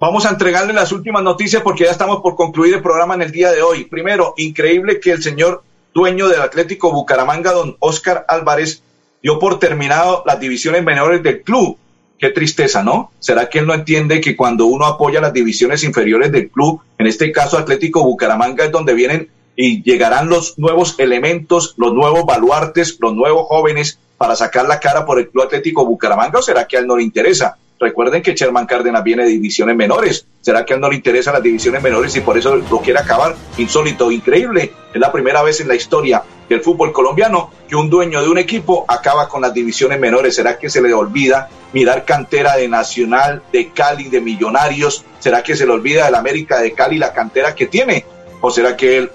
Vamos 0.00 0.26
a 0.26 0.30
entregarle 0.30 0.72
las 0.72 0.92
últimas 0.92 1.24
noticias 1.24 1.60
porque 1.60 1.82
ya 1.82 1.90
estamos 1.90 2.20
por 2.20 2.36
concluir 2.36 2.74
el 2.74 2.82
programa 2.82 3.14
en 3.14 3.22
el 3.22 3.32
día 3.32 3.50
de 3.50 3.62
hoy. 3.62 3.84
Primero, 3.84 4.32
increíble 4.36 5.00
que 5.00 5.10
el 5.10 5.20
señor 5.20 5.64
dueño 5.92 6.28
del 6.28 6.40
Atlético 6.40 6.92
Bucaramanga, 6.92 7.50
don 7.50 7.76
Oscar 7.80 8.24
Álvarez, 8.28 8.84
dio 9.20 9.40
por 9.40 9.58
terminado 9.58 10.22
las 10.24 10.38
divisiones 10.38 10.84
menores 10.84 11.20
del 11.24 11.42
club. 11.42 11.78
Qué 12.16 12.30
tristeza, 12.30 12.84
¿no? 12.84 13.10
¿Será 13.18 13.48
que 13.48 13.58
él 13.58 13.66
no 13.66 13.74
entiende 13.74 14.20
que 14.20 14.36
cuando 14.36 14.66
uno 14.66 14.86
apoya 14.86 15.20
las 15.20 15.32
divisiones 15.32 15.82
inferiores 15.82 16.30
del 16.30 16.48
club, 16.48 16.80
en 16.96 17.08
este 17.08 17.32
caso 17.32 17.58
Atlético 17.58 18.04
Bucaramanga, 18.04 18.66
es 18.66 18.70
donde 18.70 18.94
vienen 18.94 19.28
y 19.56 19.82
llegarán 19.82 20.28
los 20.28 20.60
nuevos 20.60 20.94
elementos, 20.98 21.74
los 21.76 21.92
nuevos 21.92 22.24
baluartes, 22.24 22.98
los 23.00 23.14
nuevos 23.14 23.48
jóvenes 23.48 23.98
para 24.16 24.36
sacar 24.36 24.68
la 24.68 24.78
cara 24.78 25.04
por 25.04 25.18
el 25.18 25.28
Club 25.28 25.46
Atlético 25.46 25.84
Bucaramanga 25.84 26.38
o 26.38 26.42
será 26.42 26.68
que 26.68 26.76
a 26.76 26.80
él 26.80 26.86
no 26.86 26.96
le 26.96 27.02
interesa? 27.02 27.58
Recuerden 27.80 28.22
que 28.22 28.34
Sherman 28.34 28.66
Cárdenas 28.66 29.04
viene 29.04 29.22
de 29.22 29.30
divisiones 29.30 29.76
menores. 29.76 30.26
¿Será 30.40 30.64
que 30.64 30.72
a 30.72 30.76
él 30.76 30.80
no 30.80 30.90
le 30.90 30.96
interesan 30.96 31.34
las 31.34 31.42
divisiones 31.42 31.80
menores 31.80 32.14
y 32.16 32.20
por 32.20 32.36
eso 32.36 32.56
lo 32.56 32.80
quiere 32.80 32.98
acabar? 32.98 33.36
Insólito, 33.56 34.10
increíble. 34.10 34.72
Es 34.92 35.00
la 35.00 35.12
primera 35.12 35.42
vez 35.42 35.60
en 35.60 35.68
la 35.68 35.76
historia 35.76 36.22
del 36.48 36.60
fútbol 36.60 36.92
colombiano 36.92 37.50
que 37.68 37.76
un 37.76 37.88
dueño 37.88 38.20
de 38.20 38.28
un 38.28 38.38
equipo 38.38 38.84
acaba 38.88 39.28
con 39.28 39.42
las 39.42 39.54
divisiones 39.54 40.00
menores. 40.00 40.34
¿Será 40.34 40.58
que 40.58 40.68
se 40.68 40.82
le 40.82 40.92
olvida 40.92 41.48
mirar 41.72 42.04
cantera 42.04 42.56
de 42.56 42.66
Nacional, 42.66 43.42
de 43.52 43.70
Cali, 43.70 44.08
de 44.08 44.20
Millonarios? 44.20 45.04
¿Será 45.20 45.42
que 45.44 45.54
se 45.54 45.64
le 45.64 45.72
olvida 45.72 46.06
del 46.06 46.16
América 46.16 46.60
de 46.60 46.72
Cali 46.72 46.98
la 46.98 47.12
cantera 47.12 47.54
que 47.54 47.66
tiene? 47.66 48.04
¿O 48.40 48.50
será 48.50 48.76
que 48.76 48.98
él 48.98 49.10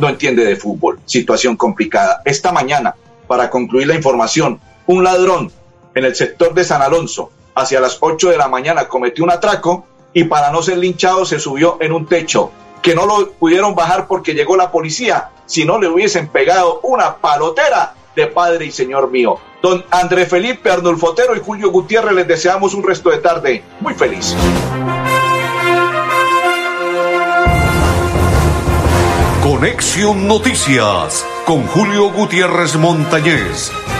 no 0.00 0.08
entiende 0.08 0.44
de 0.44 0.56
fútbol? 0.56 0.98
Situación 1.04 1.56
complicada. 1.56 2.20
Esta 2.24 2.50
mañana, 2.50 2.96
para 3.28 3.48
concluir 3.48 3.86
la 3.86 3.94
información, 3.94 4.58
un 4.86 5.04
ladrón 5.04 5.52
en 5.94 6.04
el 6.04 6.16
sector 6.16 6.52
de 6.52 6.64
San 6.64 6.82
Alonso 6.82 7.30
hacia 7.54 7.80
las 7.80 7.98
8 8.00 8.30
de 8.30 8.38
la 8.38 8.48
mañana 8.48 8.88
cometió 8.88 9.24
un 9.24 9.30
atraco 9.30 9.86
y 10.12 10.24
para 10.24 10.50
no 10.50 10.62
ser 10.62 10.78
linchado 10.78 11.24
se 11.24 11.38
subió 11.38 11.78
en 11.80 11.92
un 11.92 12.06
techo 12.06 12.50
que 12.82 12.94
no 12.94 13.06
lo 13.06 13.30
pudieron 13.32 13.74
bajar 13.74 14.06
porque 14.06 14.34
llegó 14.34 14.56
la 14.56 14.70
policía, 14.70 15.30
si 15.46 15.64
no 15.64 15.78
le 15.78 15.88
hubiesen 15.88 16.28
pegado 16.28 16.80
una 16.82 17.16
palotera 17.16 17.94
de 18.14 18.26
padre 18.26 18.66
y 18.66 18.70
señor 18.70 19.10
mío. 19.10 19.38
Don 19.62 19.84
André 19.90 20.26
Felipe 20.26 20.70
Arnulfotero 20.70 21.34
y 21.34 21.40
Julio 21.40 21.70
Gutiérrez 21.70 22.14
les 22.14 22.28
deseamos 22.28 22.74
un 22.74 22.82
resto 22.82 23.10
de 23.10 23.18
tarde 23.18 23.64
muy 23.80 23.94
feliz. 23.94 24.36
Conexión 29.42 30.28
Noticias 30.28 31.26
con 31.46 31.66
Julio 31.68 32.10
Gutiérrez 32.10 32.76
Montañez. 32.76 33.72